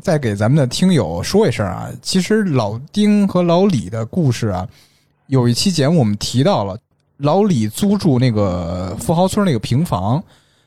[0.00, 4.66] 再给咱们的听友说一声啊，其实老丁和老李的故事啊，
[5.26, 6.78] 有一期节目我们提到了，
[7.18, 10.22] 老李租住那个富豪村那个平房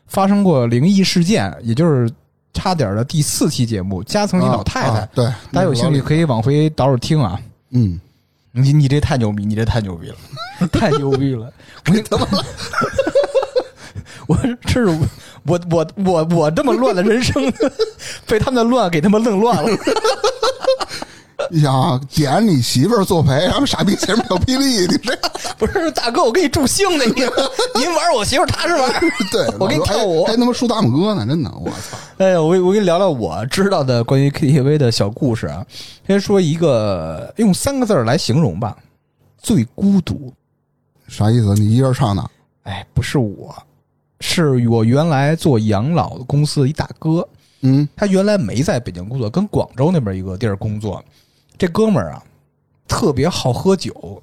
[0.06, 2.08] 发生过灵异事件，也就是
[2.52, 5.00] 差点的第四期节目，夹层里老太太。
[5.00, 7.36] 啊对，大家有兴趣可以往回倒着听啊。
[7.70, 8.00] 嗯，
[8.52, 10.16] 你你这太牛逼，你这太牛逼了，
[10.70, 11.52] 太牛逼了！
[11.86, 12.26] 我他妈，
[14.28, 15.08] 我这是
[15.46, 17.52] 我我我我这么乱的人生，
[18.26, 19.70] 被他们的乱给他们弄乱了。
[21.50, 25.18] 你想啊，点你媳妇儿作陪，然后傻逼前面有霹雳，你这
[25.58, 27.22] 不是大哥，我给你助兴呢，你
[27.80, 28.92] 您玩我媳妇儿他是玩。
[29.32, 31.96] 对我给你跳舞还还他妈竖大拇哥呢，真的，我操！
[32.18, 35.66] 哎呀，我我给你聊聊我知道的关于 KTV 的小故事啊。
[36.06, 38.76] 先说一个，用三个字儿来形容吧，
[39.42, 40.32] 最孤独。
[41.08, 41.54] 啥意思？
[41.54, 42.22] 你一人唱的？
[42.64, 43.56] 哎，不是我，
[44.20, 47.26] 是我原来做养老的公司的一大哥，
[47.62, 51.02] 嗯他原来没在北京工作，跟广州那边一个地儿工作。
[51.58, 52.22] 这哥们儿啊，
[52.86, 54.22] 特别好喝酒。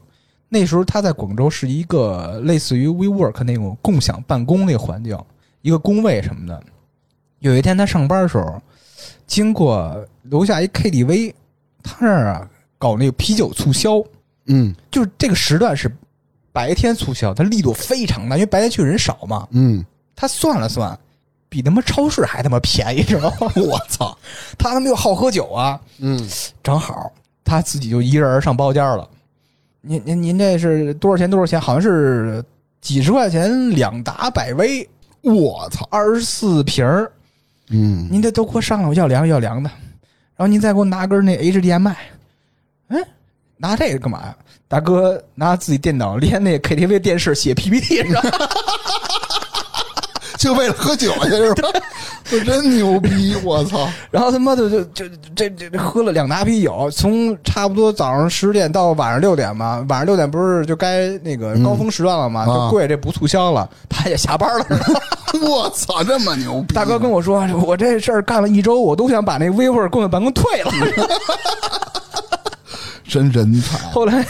[0.49, 5.17] 那时候他在广州是一个类似于 WeWork 那种共享办公那个环境，
[5.61, 6.63] 一个工位什么的。
[7.39, 8.61] 有一天他上班的时候，
[9.27, 11.33] 经过楼下一 KTV，
[11.83, 14.01] 他那儿啊搞那个啤酒促销，
[14.45, 15.93] 嗯就是这个时段是
[16.57, 19.47] 白天促销，它力度非常大，因为白天去人少嘛。
[19.51, 19.85] 嗯，
[20.15, 20.97] 他算了算，
[21.47, 23.51] 比他妈超市还他妈便宜，知道吗？
[23.61, 24.17] 我操！
[24.57, 26.19] 他他妈又好喝酒啊，嗯，
[26.63, 27.11] 正好
[27.45, 29.07] 他自己就一人上包间了。
[29.81, 31.29] 您您您这是多少钱？
[31.29, 31.61] 多少钱？
[31.61, 32.43] 好像是
[32.81, 34.89] 几十块钱两打百威，
[35.21, 35.87] 我操！
[35.91, 37.11] 二十四瓶儿
[37.69, 39.69] 嗯，您这都给我上了，我要凉要凉的。
[40.35, 41.95] 然后您再给我拿根那 HDMI，
[42.87, 43.05] 嗯，
[43.57, 44.35] 拿这个干嘛呀？
[44.67, 48.21] 大哥拿自己电脑连那 KTV 电视写 PPT 是吧？
[50.37, 51.69] 就为了喝酒去是吧？
[52.31, 53.35] 我真牛逼！
[53.43, 53.89] 我操！
[54.11, 64.65] 然后他妈的就就这这这喝了两大啤酒，从差不多早上十点到晚上六点嘛，晚上六点不是就该那个高峰时段了嘛，嗯就贵这不促销了，他也下班了。
[65.41, 66.75] 我操，这么牛逼！
[66.75, 70.71] 大哥跟我说，我这事儿干了一周，我都想把那微会共享办公退了。
[73.07, 74.25] 真人才，后来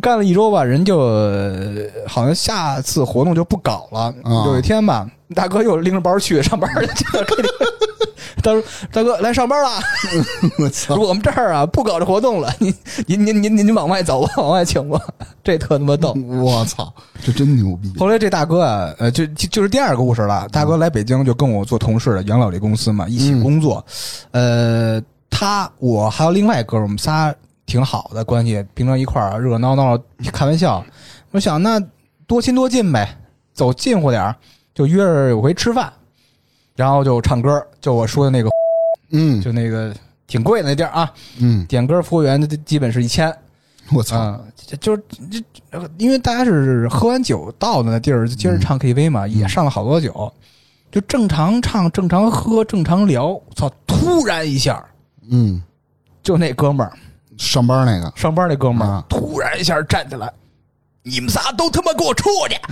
[0.00, 1.74] 干了一周吧，人就呃
[2.06, 4.14] 好像下次活动就不搞了。
[4.22, 7.24] 啊有一天吧，大哥又拎着包去上班去了。
[8.42, 9.68] 他说：“大哥来上班了，
[10.58, 10.94] 我操！
[10.96, 12.74] 我们这儿啊不搞这活动了， 您
[13.06, 14.98] 您您您您往外走吧，往外请吧。”
[15.44, 16.14] 这特他妈逗。
[16.14, 16.90] 我操，
[17.22, 17.92] 这真牛逼！
[17.98, 20.48] 后来这大哥啊，呃，就就就是第二个故事了。
[20.50, 23.84] 大哥来北京就跟我做同事的养老这公司嘛，一起工作。
[24.30, 27.34] 呃，他我还有另外一哥们儿，我们仨
[27.70, 29.96] 挺好的关系，平常一块儿热热闹闹
[30.32, 30.84] 开玩笑。
[31.30, 31.80] 我想那
[32.26, 33.16] 多亲多近呗，
[33.54, 34.34] 走近乎点儿，
[34.74, 35.92] 就约着有回吃饭，
[36.74, 38.50] 然后就唱歌，就我说的那个，
[39.12, 39.94] 嗯 就那个
[40.26, 43.32] 挺贵的那地儿啊，嗯，点歌服务员基本是一千。
[43.92, 44.16] 我操！
[44.18, 50.32] 啊、就就是这，呃因为大家是喝完酒到的那地儿，就接着唱 KTV 嘛，也上了好多酒，
[50.90, 53.40] 就正常唱、正常喝、正常聊。
[53.54, 53.70] 操！
[53.86, 54.84] 突然一下，
[55.30, 55.62] 嗯，
[56.22, 56.92] 就那哥们儿
[57.40, 60.30] 上班那个，上班那哥们儿、啊突然一下站起来，
[61.02, 62.56] 你们仨都他妈给我出去！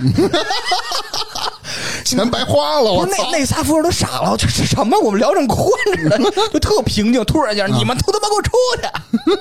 [2.05, 2.95] 钱白花了！
[2.95, 3.23] 不是我操！
[3.31, 4.97] 那那仨服务员都傻了，这是什么？
[4.99, 5.67] 我们聊正困
[5.97, 7.23] 着呢， 就特平静。
[7.25, 8.51] 突然间，你们都他妈给我出
[8.81, 8.87] 去！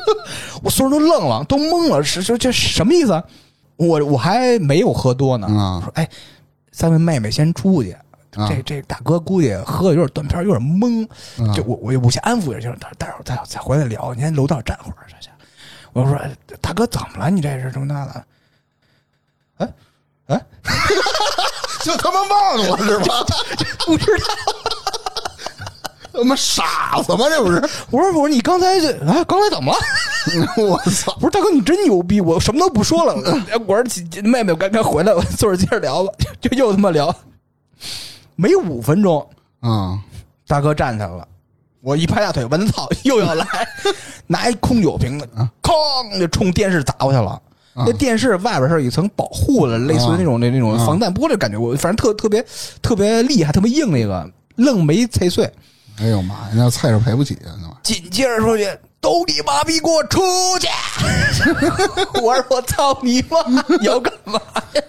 [0.64, 3.22] 我所有人都愣了，都懵了，是说这什么意思啊？
[3.76, 6.08] 我我还没有喝多呢，啊我说哎，
[6.72, 7.96] 三位妹妹先出去。
[8.34, 11.04] 啊这这大哥估计喝的有点断片，有点懵。
[11.44, 14.14] 啊就我我我先安抚一下，待会儿再再回来聊。
[14.14, 15.30] 你先楼道站会儿，这去。
[15.92, 17.30] 我说哎大哥怎么了？
[17.30, 18.24] 你这是这么那的？
[19.58, 19.68] 哎
[20.26, 20.46] 哎，
[21.82, 23.24] 就他妈忘了我是吧？
[23.86, 24.24] 不知道。
[26.12, 27.28] 他妈傻子吗？
[27.28, 27.60] 这不是？
[27.90, 29.78] 我说我说你刚才这啊，刚才怎么了？
[30.56, 31.14] 我操！
[31.20, 32.20] 不是大哥，你真牛逼！
[32.20, 33.14] 我什么都不说了。
[33.66, 37.14] 我说妹妹，我刚刚回来，我坐着接着聊吧，就又他妈聊。
[38.40, 39.28] 没五分钟，
[39.58, 39.98] 啊，
[40.46, 41.26] 大哥站起来了，
[41.80, 43.44] 我一拍大腿，我操，又要来，
[44.28, 45.28] 拿一空酒瓶子，
[45.60, 47.42] 哐就冲电视砸过去了。
[47.74, 52.44] 那电视外边是有一层保护的，类似于那种那那种防弹玻璃感觉，我反正特特别
[52.80, 55.52] 特别厉害，特别硬，那个愣没踩碎。
[55.98, 57.74] 哎呦妈呀，那菜是赔不起啊！
[57.82, 58.64] 紧接着说句
[59.00, 60.20] ：“都你妈逼给我出
[60.60, 60.68] 去！
[62.22, 63.38] ”我说：“我操你妈！
[63.80, 64.40] 你要干嘛
[64.74, 64.82] 呀？”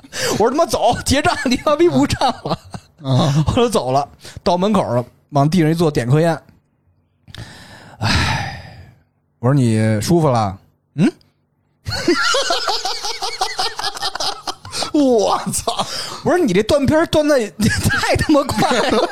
[0.38, 1.34] 我说：“他妈走，结账！
[1.46, 2.58] 你妈逼不唱了。”
[3.02, 4.08] 啊， 后来走了，
[4.42, 6.38] 到门口了，往地上一坐，点颗烟。
[7.98, 8.88] 唉，
[9.38, 10.58] 我说你舒服了？
[10.94, 11.10] 嗯，
[14.92, 15.86] 我操！
[16.24, 19.08] 我说你这断片断的也 太他妈快了，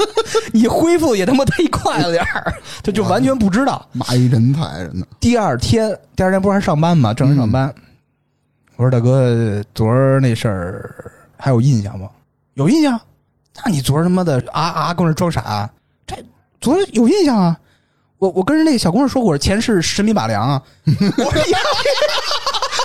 [0.53, 3.87] 你恢复也他妈忒快了点儿，这就完全不知道。
[3.93, 5.07] 妈一人才，着呢。
[5.19, 7.15] 第二天，第二天不是还上班吗？
[7.15, 7.73] 正常上班。
[8.77, 12.09] 我说大哥，昨儿那事儿还有印象吗？
[12.55, 13.01] 有印象。
[13.65, 15.71] 那你昨儿他妈的啊啊跟那装傻、啊，
[16.07, 16.17] 这
[16.61, 17.57] 昨儿有印象啊。
[18.19, 20.63] 我我跟人那小姑娘说过，我前世神笔马良啊。
[21.19, 21.59] 我说呀，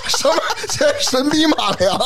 [0.06, 0.36] 什么？
[0.68, 1.98] 这神笔马良？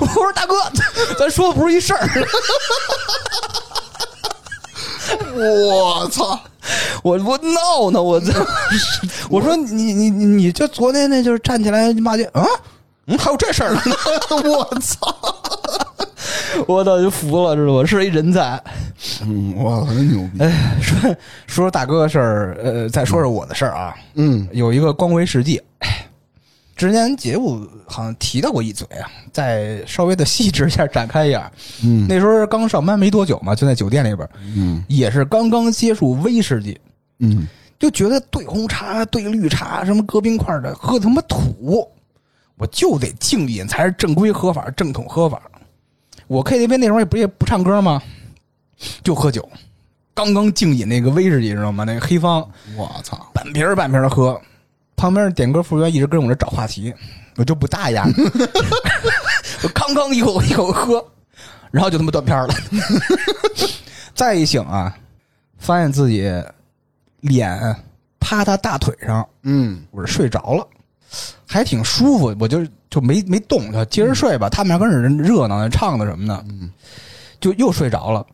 [0.00, 0.54] 我说大哥，
[1.18, 2.06] 咱说的不是一事儿。
[5.34, 6.38] 我操！
[7.02, 8.32] 我我闹呢，我这
[9.30, 12.44] 我说你你你你这昨天那就是站起来骂街啊，
[13.06, 13.80] 嗯，还有这事儿呢，
[14.50, 15.16] 我操！
[16.66, 17.84] 我倒就服了，知道吧？
[17.86, 18.60] 是一人才。
[19.22, 20.40] 嗯，我操，真牛逼！
[20.42, 23.94] 哎，说说说大哥的事儿，呃，再说说我的事儿啊。
[24.14, 25.60] 嗯有一个光辉事迹，
[26.74, 31.50] 之前节目好像提到过一嘴啊，再稍微的细致一下展开一下。
[31.84, 36.78] 嗯那时候刚上班没多久嘛，就在酒店里边，嗯也是刚刚接触威士忌，
[37.20, 37.46] 嗯，
[37.78, 41.86] 就觉得兑红茶、兑绿茶什么搁冰块的，喝他妈土，
[42.56, 45.40] 我就得静饮才是正规喝法、正统喝法。
[46.26, 48.02] 我 KTV 那时候也不也不唱歌吗？
[49.02, 49.48] 就喝酒，
[50.12, 51.84] 刚刚静饮那个威士忌知道吗？
[51.84, 52.46] 那个黑方，
[52.76, 53.30] 我操！
[53.32, 54.40] 半瓶半瓶的喝，
[54.96, 56.92] 旁边点歌服务员一直跟我这找话题，
[57.36, 58.06] 我就不搭呀。
[59.62, 61.02] 我刚刚一口一口喝，
[61.70, 62.54] 然后就他妈断片儿了。
[64.14, 64.94] 再一醒啊，
[65.58, 66.30] 发现自己
[67.20, 67.76] 脸
[68.18, 70.66] 趴他大腿上，嗯我是睡着了，
[71.46, 74.48] 还挺舒服，我就就没没动，就接着睡吧。
[74.48, 76.44] 他们还跟人热闹呢，唱的什么的，
[77.40, 78.24] 就又睡着了。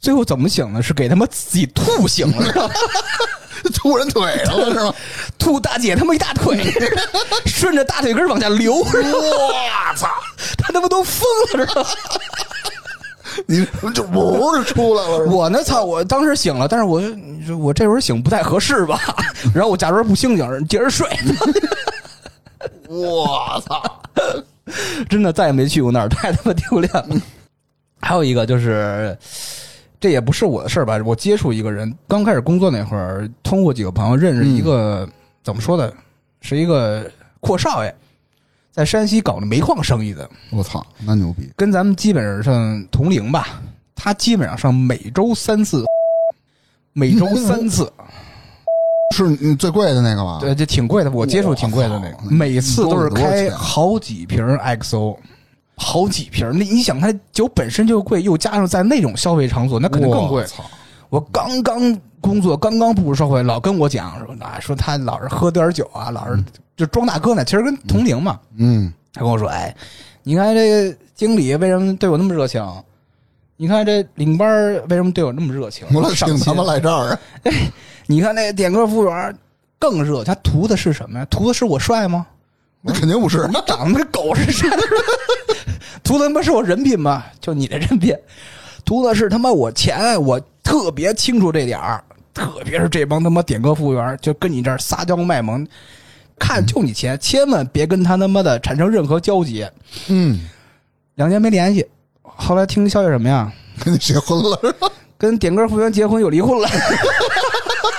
[0.00, 0.82] 最后怎么醒呢？
[0.82, 2.70] 是给他妈自己吐醒了？
[3.74, 4.92] 吐人腿上了是吗？
[5.38, 6.60] 吐大姐他妈一大腿，
[7.46, 8.74] 顺着大腿根往下流。
[8.74, 9.52] 我
[9.96, 10.08] 操！
[10.58, 11.88] 他他妈都疯了，知道吗？
[13.46, 15.26] 你就呜就出来了？
[15.26, 15.84] 我呢，操！
[15.84, 17.00] 我当时醒了，但是我
[17.58, 19.00] 我这会儿醒不太合适吧？
[19.54, 21.08] 然后我假装不清醒，接着睡。
[22.88, 23.82] 我操！
[25.08, 27.16] 真的再也没去过那儿，太他妈丢脸了。
[28.00, 29.16] 还有一个就是，
[30.00, 31.00] 这也不是我的事儿吧？
[31.04, 35.08] 我接触一个人，刚开始工作那会儿，通过几个朋友认识一个，
[35.42, 35.92] 怎么说呢，
[36.40, 37.08] 是一个
[37.40, 37.94] 阔少爷，
[38.72, 41.50] 在山西搞那煤矿生意的，我操，那牛逼！
[41.54, 43.60] 跟咱们基本上同龄吧。
[43.94, 45.84] 他基本上上每周三次，
[46.92, 47.92] 每周三次，
[49.14, 50.38] 是你最贵的那个吗？
[50.40, 51.10] 对，这挺贵的。
[51.10, 55.16] 我接触挺贵的那个，每次都是开好几瓶 XO，
[55.76, 56.50] 好几瓶。
[56.52, 60.44] 那你想，他酒本身就贵，又加上在那种消费场所，那肯定更贵
[61.10, 61.20] 我。
[61.30, 66.42] 刚刚工作，刚刚步入社会，老跟我讲说，啊，说他老是喝点酒啊，老是
[66.76, 67.44] 就装大哥呢。
[67.44, 69.74] 其实跟同龄嘛，嗯，他跟我说，哎，
[70.22, 72.64] 你看这个经理为什么对我那么热情？
[73.56, 74.48] 你看这领班
[74.88, 75.86] 为什么对我那么热情？
[75.94, 77.20] 我请他们来这儿啊！
[78.06, 79.38] 你看那点歌服务员
[79.78, 81.26] 更热，他图的是什么呀？
[81.30, 82.26] 图的是我帅吗？
[82.80, 84.76] 那肯定不是你长得跟狗似的，
[86.02, 87.24] 图的他妈是我人品吗？
[87.40, 88.12] 就你这人品，
[88.84, 92.02] 图的是他妈我钱，我特别清楚这点儿，
[92.34, 95.64] 特别是这帮他妈点歌服务员，就跟你这儿撒娇卖萌，
[96.38, 99.66] 看就你钱，千万别跟他他妈的产生任何交集。
[100.08, 100.40] 嗯，
[101.14, 101.86] 两年没联系，
[102.22, 103.52] 后来听消息什么呀？
[103.82, 104.74] 跟你结婚了？
[105.16, 106.68] 跟点歌服务员结婚又离婚了，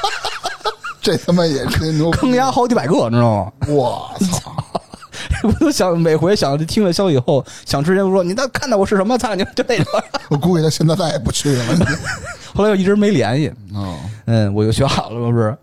[1.02, 2.12] 这他妈也真牛！
[2.12, 3.52] 坑压好几百个，你知道吗？
[3.68, 4.12] 我
[4.42, 4.54] 操！
[5.44, 9.86] 我都想每回想听了消息以后，想之前说你那看到我是什么菜，你就那种。
[10.30, 11.66] 我估计他现在再也不去了。
[12.54, 15.58] 后来又一直没联系，哦，嗯，我就学好了，不是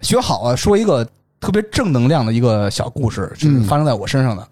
[0.00, 0.56] 学好了。
[0.56, 1.06] 说一个
[1.40, 4.46] 特别正能量的一个小故事，是嗯发生在我身上的，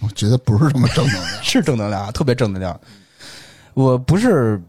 [0.00, 1.26] 我觉得不是这么正能量。
[1.42, 2.78] 是正能量啊，特别正能量。
[3.74, 4.60] 我不是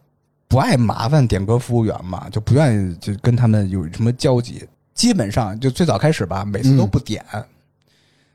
[0.48, 4.68] 不爱麻烦点歌服务员嘛，就不愿意就跟他们有什么交集。
[4.94, 7.24] 基本上就最早开始吧，每次都不点，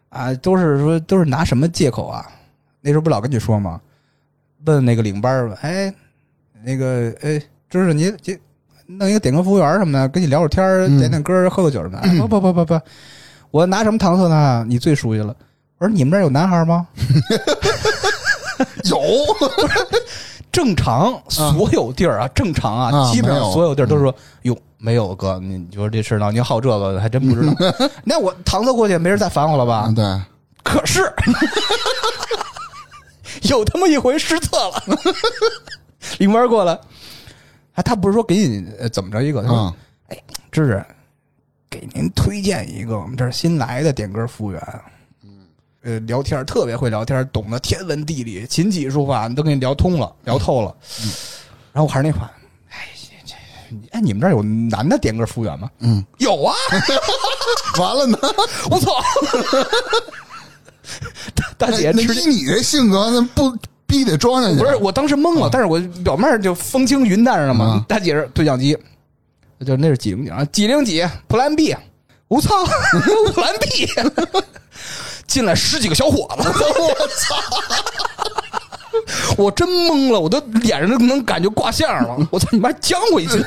[0.09, 2.27] 啊，都是说都是拿什么借口啊？
[2.81, 3.81] 那时候不老跟你说吗？
[4.65, 5.93] 问那个领班儿吧，哎，
[6.63, 8.39] 那个哎，就是你这
[8.87, 10.65] 弄一个点歌服务员什么的，跟你聊会儿天
[10.97, 12.09] 点点歌，喝个酒什么的。
[12.09, 12.81] 哎不不不不不，
[13.55, 14.65] 我拿什么搪塞他？
[14.67, 15.33] 你最熟悉了。
[15.79, 16.85] 我说你们这儿有男孩吗？
[18.91, 18.99] 有，
[20.51, 27.55] 正常，所有地儿啊，正常啊，啊基本上所有地儿都是说，哟，没有哥，你你说这事呢，你好这个还真不知道。
[28.03, 29.83] 那我搪塞过去，没人再烦我了吧？
[29.87, 30.05] 啊，对，
[30.65, 31.09] 可是
[33.49, 34.83] 有他妈一回失策了，
[36.19, 36.73] 领班过来，
[37.75, 39.73] 啊，他不是说给你呃怎么着一个，他说、
[40.09, 40.19] 哎，
[40.51, 40.85] 芝芝，
[41.75, 44.81] 给您推荐一个我们这儿新来的点歌服务员。
[45.83, 50.75] 呃，聊天特别会聊天，懂得天文地理、琴棋书画，都给你聊通了、聊透了。
[51.03, 51.11] 嗯
[51.73, 52.31] 然后我还是那话，
[52.71, 53.35] 哎，这这，
[53.91, 55.69] 哎，你们这儿有男的点歌服务员吗？
[55.81, 56.55] 嗯，有啊，
[57.81, 58.17] 完了呢。
[58.71, 58.93] 我操！
[61.35, 63.53] 大大姐哎那以你这性格，那不
[63.85, 64.59] 必得装上去。
[64.61, 67.85] 不是，我当时懵了，但是我表面就风轻云淡着呢嘛啊。
[67.89, 68.79] 大姐是对讲机，
[69.67, 70.45] 就那是几零几啊？
[70.47, 71.77] 几零几？Plan B，
[72.29, 73.89] 我操，Plan B，
[75.27, 77.37] 进来十几个小伙子，我操！
[79.37, 82.29] 我真懵了，我都脸上都能感觉挂相了。
[82.31, 83.43] 我操，你妈将回去，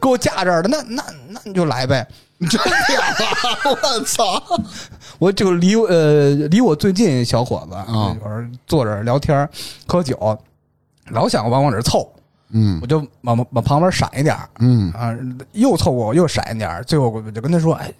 [0.00, 2.06] 给我架这儿的，那那那你就来呗。
[2.38, 3.16] 你真的呀！
[3.64, 4.42] 我操！
[5.20, 9.48] 我就离呃离我最近一小伙子啊有时坐着聊天儿
[9.86, 10.36] 喝酒，
[11.10, 12.12] 老想往我这凑，
[12.52, 15.14] 嗯我就往往旁边闪一点儿嗯，啊，
[15.52, 17.92] 又凑过我又闪一点儿，最后我就跟他说：“哎，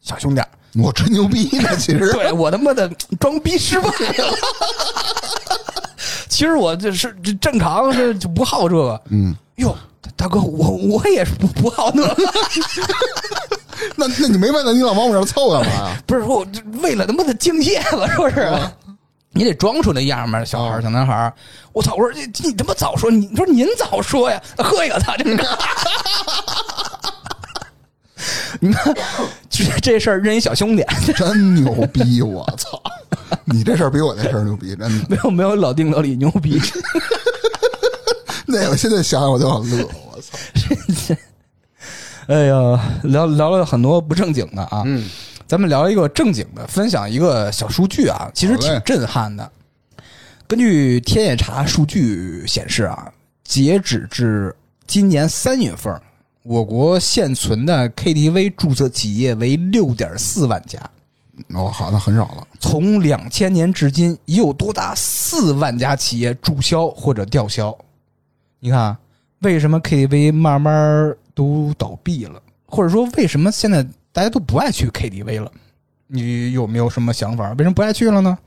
[0.00, 0.42] 小兄弟，
[0.82, 2.88] 我吹牛逼呢，其实 对我他妈的
[3.18, 4.34] 装逼失败了。
[6.28, 9.00] 其实我这是这正常是就不好这个。
[9.08, 9.74] 嗯，哟，
[10.16, 12.16] 大哥，我我也是不不好 那个，
[13.96, 15.96] 那那你没问他，你老往我这儿凑干嘛呀？
[16.06, 18.52] 不是说我这为了他妈的敬业了，说是。
[19.36, 21.32] 你得装出那样嘛，小孩儿、小男孩儿。
[21.72, 21.94] 我操！
[21.94, 24.42] 我说你你他妈早说，你说您早说呀！
[24.56, 25.46] 喝一个，他这个。
[28.60, 28.94] 你看，
[29.50, 30.82] 这这事儿认一小兄弟，
[31.14, 32.22] 真牛逼！
[32.22, 32.80] 我操！
[33.44, 35.06] 你这事儿比我那事儿牛逼，真的。
[35.10, 36.58] 没有没有老丁老李牛逼。
[38.48, 39.86] 那我现在想想我都想乐。
[40.12, 41.14] 我操！
[42.28, 45.08] 哎呀，聊聊了很多不正经的啊，嗯，
[45.46, 49.48] 咱们聊一个正经的，分享一个小数据啊，其实挺震撼的。
[50.48, 53.12] 根据天眼查数据显示啊，
[53.44, 54.54] 截止至
[54.86, 56.00] 今年三月份，
[56.42, 60.80] 我国现存的 KTV 注册企业为六点四万家，
[61.54, 62.46] 哦，好，那很少了。
[62.58, 67.76] 从两千年至今，已有多达四万家企业注销或者吊销。
[68.58, 68.98] 你看啊，
[69.40, 73.86] 为什么 KTV 慢慢都倒闭了，或者说为什么现在
[74.16, 75.52] 大家都不爱去 KTV 了？
[76.06, 77.50] 你有没有什么想法？
[77.50, 78.38] 为什么不爱去了呢？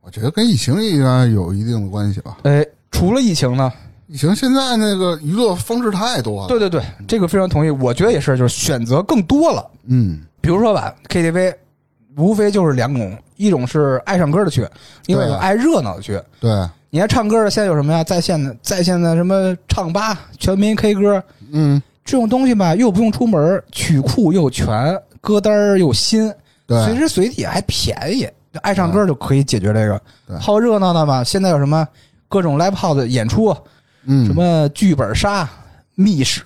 [0.00, 2.38] 我觉得跟疫情应该有一定的关系吧。
[2.44, 3.70] 哎，除了疫情呢？
[4.06, 6.48] 疫情现在那个娱乐方式太多了。
[6.48, 7.68] 对对对，这个非常同意。
[7.68, 9.70] 我觉得也是，就是选择更多了。
[9.88, 11.54] 嗯，比如说吧，KTV
[12.16, 14.66] 无非就是两种，一种是爱唱歌的去，
[15.04, 16.18] 另外一种对爱热闹的去。
[16.40, 18.02] 对，你爱唱歌的，现在有什么呀？
[18.02, 21.22] 在线的，在线的什么唱吧、全民 K 歌
[21.52, 24.66] 嗯，这种东西吧，又不用出门，曲库又全，
[25.20, 26.32] 歌单儿又新，
[26.66, 28.26] 对，随时随地还便宜。
[28.62, 30.34] 爱唱歌就可以解决这个对。
[30.38, 31.86] 好热闹的嘛，现在有什么
[32.26, 33.54] 各种 live house 演出，
[34.06, 35.46] 嗯，什么剧本杀、
[35.96, 36.42] 密室，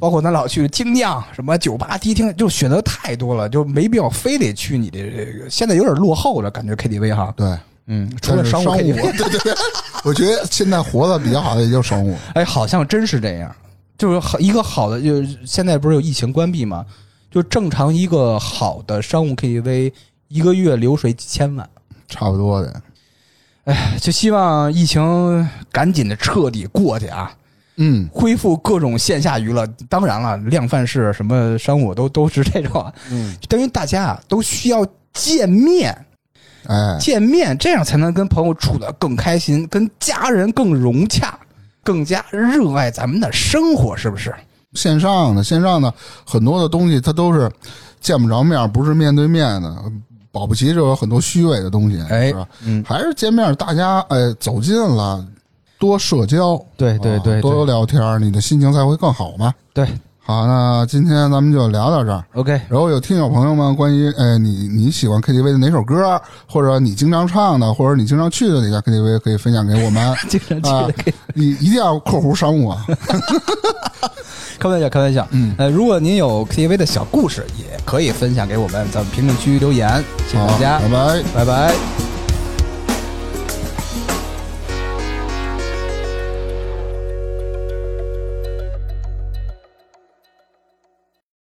[0.00, 5.48] 包括咱老去精酿、什么酒吧、迪厅，就选择太多了，就没必要非得去你的这个。
[5.48, 9.54] 现在有点落后了，感觉 KTV 哈，对，嗯，除了商务，对对对，
[10.02, 12.16] 我觉得现在活的比较好的也就商务。
[12.34, 13.54] 哎，好像真是这样。
[14.00, 16.86] 就是好一个好的，就是现在不是有疫情关闭吗？
[17.30, 19.92] 就正常一个好的商务 KTV，
[20.28, 21.68] 一个月流水几千万。
[22.08, 22.82] 差不多的。
[23.64, 27.30] 哎就希望疫情赶紧的彻底过去啊，
[27.76, 29.66] 嗯，恢复各种线下娱乐。
[29.90, 35.94] 当然了，量贩式什么商务都都是这种，嗯，等于大家啊都需要见面，
[36.66, 41.38] 哎，见面这样才能跟朋友处的更开心，跟家人更融洽，
[41.82, 44.34] 更加热爱咱们的生活，是不是？
[44.74, 45.92] 线上的线上的
[46.24, 47.50] 很多的东西，它都是
[48.00, 49.76] 见不着面，不是面对面的，
[50.30, 52.48] 保不齐就有很多虚伪的东西，哎是吧？
[52.64, 55.26] 嗯，还是见面，大家哎走近了，
[55.78, 59.52] 多社交，对对对啊多聊天，你的心情才会更好嘛。
[59.74, 59.88] 对
[60.30, 62.24] 好，那今天咱们就聊到这儿。
[62.34, 70.14] ，OK，然后有听友朋友们关于，哎，你你喜欢 KTV 的哪首歌，或者你经常唱的，或者你经常去的哪家 KTV，可以分享给我们。
[70.30, 71.14] 经常去啊的可以。
[71.34, 72.86] 你一定要括弧商务啊。
[74.60, 75.26] 开玩笑，开玩笑。
[75.32, 79.88] 嗯呃，如果您有 KTV 的小故事，也可以分享给我们，在评论区留言。
[80.28, 81.22] 谢谢大家好，拜拜。
[81.34, 82.09] 拜拜